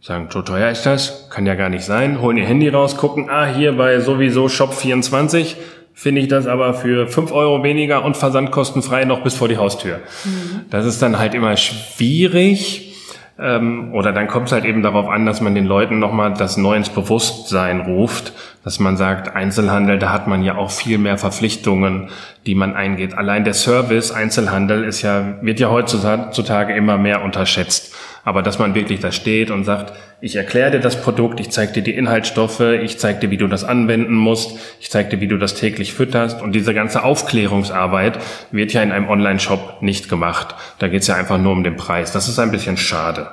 sagen, 0.00 0.28
so 0.30 0.40
teuer 0.40 0.70
ist 0.70 0.86
das, 0.86 1.28
kann 1.28 1.44
ja 1.44 1.56
gar 1.56 1.68
nicht 1.68 1.84
sein, 1.84 2.22
holen 2.22 2.38
ihr 2.38 2.46
Handy 2.46 2.70
raus, 2.70 2.96
gucken, 2.96 3.28
ah, 3.28 3.52
hier 3.54 3.76
bei 3.76 4.00
sowieso 4.00 4.48
Shop 4.48 4.72
24 4.72 5.56
finde 6.00 6.22
ich 6.22 6.28
das 6.28 6.46
aber 6.46 6.72
für 6.72 7.08
fünf 7.08 7.30
Euro 7.30 7.62
weniger 7.62 8.06
und 8.06 8.16
versandkostenfrei 8.16 9.04
noch 9.04 9.22
bis 9.22 9.34
vor 9.34 9.48
die 9.48 9.58
Haustür. 9.58 9.96
Mhm. 10.24 10.62
Das 10.70 10.86
ist 10.86 11.02
dann 11.02 11.18
halt 11.18 11.34
immer 11.34 11.58
schwierig 11.58 12.96
ähm, 13.38 13.92
oder 13.92 14.10
dann 14.10 14.26
kommt 14.26 14.46
es 14.46 14.52
halt 14.52 14.64
eben 14.64 14.82
darauf 14.82 15.10
an, 15.10 15.26
dass 15.26 15.42
man 15.42 15.54
den 15.54 15.66
Leuten 15.66 15.98
nochmal 15.98 16.32
das 16.32 16.56
neu 16.56 16.74
ins 16.74 16.88
Bewusstsein 16.88 17.82
ruft, 17.82 18.32
dass 18.64 18.78
man 18.80 18.96
sagt, 18.96 19.36
Einzelhandel, 19.36 19.98
da 19.98 20.10
hat 20.10 20.26
man 20.26 20.42
ja 20.42 20.56
auch 20.56 20.70
viel 20.70 20.96
mehr 20.96 21.18
Verpflichtungen, 21.18 22.08
die 22.46 22.54
man 22.54 22.76
eingeht. 22.76 23.12
Allein 23.12 23.44
der 23.44 23.52
Service 23.52 24.10
Einzelhandel 24.10 24.84
ist 24.84 25.02
ja, 25.02 25.34
wird 25.42 25.60
ja 25.60 25.68
heutzutage 25.68 26.74
immer 26.74 26.96
mehr 26.96 27.22
unterschätzt. 27.22 27.94
Aber 28.24 28.42
dass 28.42 28.58
man 28.58 28.74
wirklich 28.74 29.00
da 29.00 29.12
steht 29.12 29.50
und 29.50 29.64
sagt, 29.64 29.92
ich 30.22 30.36
erkläre 30.36 30.72
dir 30.72 30.80
das 30.80 31.00
Produkt, 31.00 31.40
ich 31.40 31.50
zeige 31.50 31.72
dir 31.72 31.82
die 31.82 31.94
Inhaltsstoffe, 31.94 32.60
ich 32.60 32.98
zeige 32.98 33.20
dir, 33.20 33.30
wie 33.30 33.38
du 33.38 33.46
das 33.46 33.64
anwenden 33.64 34.14
musst, 34.14 34.58
ich 34.78 34.90
zeige 34.90 35.10
dir, 35.10 35.20
wie 35.20 35.28
du 35.28 35.38
das 35.38 35.54
täglich 35.54 35.94
fütterst. 35.94 36.42
Und 36.42 36.52
diese 36.52 36.74
ganze 36.74 37.04
Aufklärungsarbeit 37.04 38.18
wird 38.50 38.72
ja 38.72 38.82
in 38.82 38.92
einem 38.92 39.08
Online-Shop 39.08 39.80
nicht 39.80 40.08
gemacht. 40.08 40.54
Da 40.78 40.88
geht 40.88 41.02
es 41.02 41.08
ja 41.08 41.14
einfach 41.14 41.38
nur 41.38 41.52
um 41.52 41.64
den 41.64 41.76
Preis. 41.76 42.12
Das 42.12 42.28
ist 42.28 42.38
ein 42.38 42.50
bisschen 42.50 42.76
schade. 42.76 43.28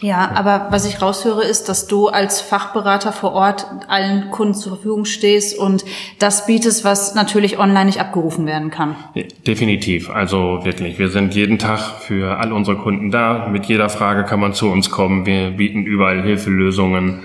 Ja, 0.00 0.32
aber 0.34 0.66
was 0.70 0.84
ich 0.84 1.00
raushöre, 1.00 1.44
ist, 1.44 1.68
dass 1.68 1.86
du 1.86 2.08
als 2.08 2.40
Fachberater 2.40 3.12
vor 3.12 3.32
Ort 3.32 3.66
allen 3.86 4.30
Kunden 4.30 4.54
zur 4.54 4.74
Verfügung 4.74 5.04
stehst 5.04 5.56
und 5.56 5.84
das 6.18 6.46
bietest, 6.46 6.84
was 6.84 7.14
natürlich 7.14 7.58
online 7.58 7.84
nicht 7.84 8.00
abgerufen 8.00 8.44
werden 8.44 8.70
kann. 8.70 8.96
Definitiv. 9.46 10.10
Also 10.10 10.60
wirklich. 10.64 10.98
Wir 10.98 11.08
sind 11.08 11.34
jeden 11.34 11.58
Tag 11.58 11.78
für 12.00 12.38
all 12.38 12.52
unsere 12.52 12.76
Kunden 12.76 13.12
da. 13.12 13.46
Mit 13.48 13.66
jeder 13.66 13.88
Frage 13.88 14.24
kann 14.24 14.40
man 14.40 14.54
zu 14.54 14.70
uns 14.70 14.90
kommen. 14.90 15.24
Wir 15.24 15.50
bieten 15.52 15.84
überall 15.84 16.20
Hilfelösungen. 16.22 17.20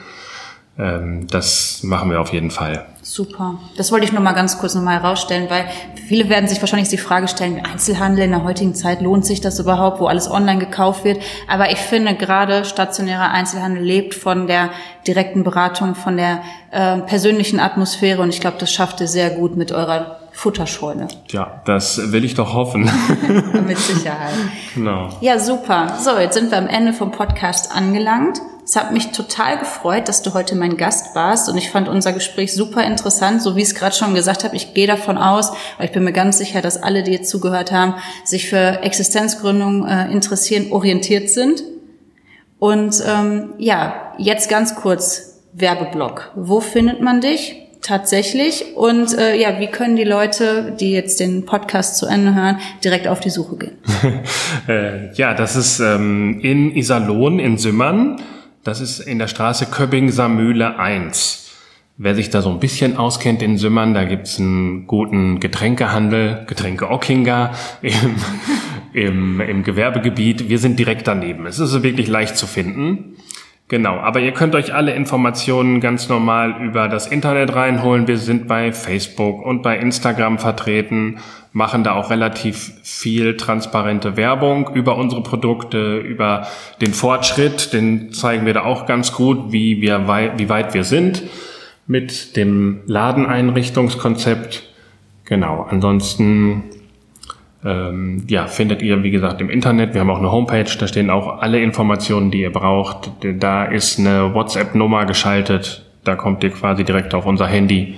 Ähm, 0.78 1.26
das 1.28 1.82
machen 1.82 2.12
wir 2.12 2.22
auf 2.22 2.32
jeden 2.32 2.52
Fall. 2.52 2.86
Super. 3.08 3.58
Das 3.78 3.94
wollte 3.94 4.06
ich 4.06 4.12
nur 4.12 4.22
mal 4.22 4.34
ganz 4.34 4.60
kurz 4.60 4.76
nochmal 4.76 5.02
herausstellen, 5.02 5.50
weil 5.50 5.66
viele 6.08 6.28
werden 6.28 6.50
sich 6.50 6.60
wahrscheinlich 6.60 6.90
die 6.90 6.98
Frage 6.98 7.30
stellen, 7.30 7.66
Einzelhandel 7.66 8.26
in 8.26 8.32
der 8.32 8.44
heutigen 8.44 8.76
Zeit, 8.76 9.02
lohnt 9.02 9.26
sich 9.26 9.40
das 9.40 9.60
überhaupt, 9.60 10.02
wo 10.02 10.08
alles 10.08 10.30
online 10.30 10.60
gekauft 10.60 11.06
wird? 11.06 11.22
Aber 11.48 11.72
ich 11.72 11.78
finde, 11.78 12.16
gerade 12.16 12.66
stationärer 12.66 13.32
Einzelhandel 13.32 13.82
lebt 13.82 14.14
von 14.14 14.46
der 14.46 14.72
direkten 15.08 15.46
Beratung, 15.46 15.96
von 15.96 16.18
der 16.18 16.42
äh, 16.72 16.98
persönlichen 16.98 17.62
Atmosphäre 17.62 18.22
und 18.22 18.30
ich 18.30 18.42
glaube, 18.42 18.58
das 18.60 18.74
schafft 18.74 19.00
ihr 19.00 19.08
sehr 19.08 19.30
gut 19.30 19.56
mit 19.56 19.72
eurer 19.72 20.20
Futterscheune. 20.34 21.08
Ja, 21.30 21.62
das 21.64 22.12
will 22.12 22.26
ich 22.26 22.36
doch 22.36 22.54
hoffen. 22.54 22.92
mit 23.68 23.78
Sicherheit. 23.78 24.34
Genau. 24.76 25.10
Ja, 25.22 25.40
super. 25.40 25.98
So, 25.98 26.20
jetzt 26.20 26.34
sind 26.34 26.52
wir 26.52 26.58
am 26.58 26.68
Ende 26.68 26.92
vom 26.92 27.12
Podcast 27.12 27.72
angelangt. 27.74 28.42
Es 28.68 28.76
hat 28.76 28.92
mich 28.92 29.12
total 29.12 29.58
gefreut, 29.58 30.10
dass 30.10 30.22
du 30.24 30.34
heute 30.34 30.54
mein 30.54 30.76
Gast 30.76 31.16
warst 31.16 31.48
und 31.48 31.56
ich 31.56 31.70
fand 31.70 31.88
unser 31.88 32.12
Gespräch 32.12 32.54
super 32.54 32.84
interessant, 32.84 33.42
so 33.42 33.56
wie 33.56 33.62
ich 33.62 33.70
es 33.70 33.76
gerade 33.76 33.96
schon 33.96 34.14
gesagt 34.14 34.44
habe. 34.44 34.58
Ich 34.58 34.74
gehe 34.74 34.88
davon 34.88 35.18
aus, 35.18 35.52
aber 35.78 35.86
ich 35.86 35.94
bin 35.94 36.04
mir 36.04 36.12
ganz 36.12 36.38
sicher, 36.38 36.62
dass 36.62 36.84
alle, 36.84 37.02
die 37.02 37.14
jetzt 37.14 37.30
zugehört 37.30 37.72
haben, 37.72 37.96
sich 38.26 38.50
für 38.50 38.84
Existenzgründung 38.84 39.88
äh, 39.88 40.12
interessieren, 40.12 40.74
orientiert 40.74 41.30
sind. 41.30 41.64
Und 42.60 43.02
ähm, 43.08 43.54
ja, 43.58 44.12
jetzt 44.18 44.50
ganz 44.50 44.76
kurz 44.76 45.40
Werbeblock. 45.54 46.34
Wo 46.36 46.60
findet 46.60 47.02
man 47.02 47.22
dich? 47.22 47.64
tatsächlich 47.84 48.76
und 48.76 49.18
äh, 49.18 49.40
ja, 49.40 49.62
wie 49.62 49.68
können 49.68 49.96
die 49.96 50.04
Leute, 50.04 50.76
die 50.78 50.92
jetzt 50.92 51.22
den 51.22 51.46
Podcast 51.46 51.96
zu 51.96 52.06
Ende 52.06 52.36
hören, 52.36 52.58
direkt 52.84 53.08
auf 53.08 53.22
die 53.22 53.30
Suche 53.30 53.56
gehen? 53.56 53.78
äh, 54.68 55.14
ja, 55.14 55.34
das 55.34 55.56
ist 55.56 55.80
ähm, 55.80 56.42
in 56.42 56.76
Iserlohn 56.76 57.40
in 57.40 57.58
Sümmern. 57.58 58.20
Das 58.68 58.82
ist 58.82 59.00
in 59.00 59.18
der 59.18 59.30
Straße 59.30 59.68
Köpping-Samühle 59.68 60.78
1. 60.78 61.56
Wer 61.96 62.16
sich 62.16 62.32
da 62.32 62.42
so 62.42 62.50
ein 62.50 62.60
bisschen 62.60 62.98
auskennt 62.98 63.42
in 63.42 63.58
Sümmern, 63.58 63.94
da 63.94 64.04
gibt's 64.04 64.42
einen 64.42 64.88
guten 64.88 65.40
Getränkehandel, 65.40 66.44
Getränke 66.48 66.90
Ockinger 66.90 67.54
im, 67.82 68.16
im, 68.92 69.40
im 69.40 69.64
Gewerbegebiet. 69.64 70.50
Wir 70.50 70.60
sind 70.60 70.78
direkt 70.78 71.08
daneben. 71.08 71.46
Es 71.46 71.60
ist 71.60 71.82
wirklich 71.82 72.10
leicht 72.10 72.36
zu 72.36 72.46
finden. 72.46 73.16
Genau, 73.70 74.00
aber 74.00 74.20
ihr 74.20 74.34
könnt 74.34 74.54
euch 74.54 74.74
alle 74.74 74.94
Informationen 74.94 75.80
ganz 75.80 76.10
normal 76.10 76.62
über 76.62 76.90
das 76.90 77.08
Internet 77.08 77.56
reinholen. 77.56 78.10
Wir 78.10 78.18
sind 78.18 78.50
bei 78.50 78.74
Facebook 78.74 79.46
und 79.46 79.62
bei 79.62 79.78
Instagram 79.78 80.40
vertreten, 80.40 81.20
machen 81.58 81.84
da 81.84 81.96
auch 81.96 82.12
relativ 82.12 82.72
viel 82.84 83.36
transparente 83.36 84.16
Werbung 84.16 84.70
über 84.76 84.96
unsere 84.96 85.24
Produkte, 85.24 85.98
über 85.98 86.46
den 86.82 86.94
Fortschritt, 86.94 87.74
den 87.74 88.14
zeigen 88.14 88.46
wir 88.46 88.54
da 88.54 88.64
auch 88.64 88.86
ganz 88.86 89.12
gut, 89.12 89.52
wie 89.52 89.82
wir 89.82 90.08
wie 90.38 90.50
weit 90.50 90.76
wir 90.76 90.84
sind 90.84 91.24
mit 91.88 92.36
dem 92.36 92.82
Ladeneinrichtungskonzept. 92.86 94.70
Genau, 95.26 95.66
ansonsten 95.68 96.66
ähm, 97.66 98.24
ja, 98.28 98.46
findet 98.46 98.84
ihr, 98.84 99.02
wie 99.02 99.10
gesagt, 99.10 99.42
im 99.42 99.50
Internet. 99.50 99.96
Wir 99.96 100.02
haben 100.02 100.12
auch 100.12 100.20
eine 100.20 100.32
Homepage, 100.32 100.70
da 100.80 100.88
stehen 100.88 101.10
auch 101.10 101.42
alle 101.42 101.60
Informationen, 101.60 102.30
die 102.30 102.42
ihr 102.42 102.54
braucht. 102.54 103.10
Da 103.40 103.66
ist 103.66 103.98
eine 103.98 104.36
WhatsApp-Nummer 104.36 105.08
geschaltet. 105.08 105.86
Da 106.04 106.16
kommt 106.16 106.44
ihr 106.44 106.52
quasi 106.52 106.84
direkt 106.84 107.16
auf 107.16 107.26
unser 107.26 107.48
Handy. 107.48 107.96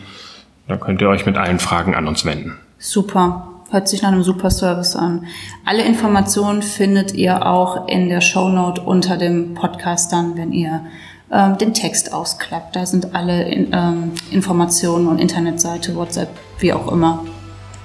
Da 0.70 0.78
könnt 0.78 1.02
ihr 1.02 1.10
euch 1.10 1.26
mit 1.26 1.36
allen 1.38 1.60
Fragen 1.60 1.94
an 1.94 2.08
uns 2.08 2.24
wenden. 2.24 2.58
Super. 2.80 3.50
Hört 3.72 3.88
sich 3.88 4.02
nach 4.02 4.12
einem 4.12 4.24
super 4.24 4.50
Service 4.50 4.96
an. 4.96 5.28
Alle 5.64 5.84
Informationen 5.84 6.64
findet 6.64 7.14
ihr 7.14 7.46
auch 7.46 7.88
in 7.88 8.10
der 8.10 8.22
Shownote 8.22 8.82
unter 8.82 9.16
dem 9.18 9.54
Podcast 9.54 10.12
dann, 10.12 10.36
wenn 10.38 10.52
ihr 10.52 10.86
ähm, 11.32 11.58
den 11.60 11.76
Text 11.76 12.12
ausklappt. 12.12 12.76
Da 12.76 12.88
sind 12.88 13.14
alle 13.14 13.44
in, 13.44 13.72
ähm, 13.72 14.14
Informationen 14.32 15.08
und 15.08 15.20
Internetseite, 15.20 15.96
WhatsApp, 15.96 16.30
wie 16.58 16.74
auch 16.74 16.92
immer, 16.92 17.26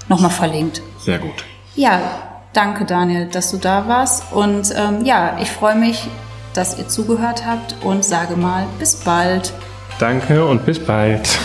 nochmal 0.09 0.31
verlinkt. 0.31 0.81
Sehr 1.01 1.19
gut. 1.19 1.45
Ja, 1.75 2.01
danke 2.55 2.87
Daniel, 2.87 3.27
dass 3.27 3.51
du 3.51 3.59
da 3.59 3.87
warst. 3.87 4.33
Und 4.33 4.73
ähm, 4.75 5.05
ja, 5.05 5.37
ich 5.43 5.51
freue 5.51 5.75
mich, 5.75 6.07
dass 6.55 6.79
ihr 6.79 6.89
zugehört 6.89 7.45
habt 7.47 7.77
und 7.85 8.05
sage 8.05 8.37
mal 8.37 8.65
bis 8.79 8.97
bald. 8.97 9.53
Danke 9.99 10.47
und 10.47 10.65
bis 10.65 10.79
bald. 10.79 11.39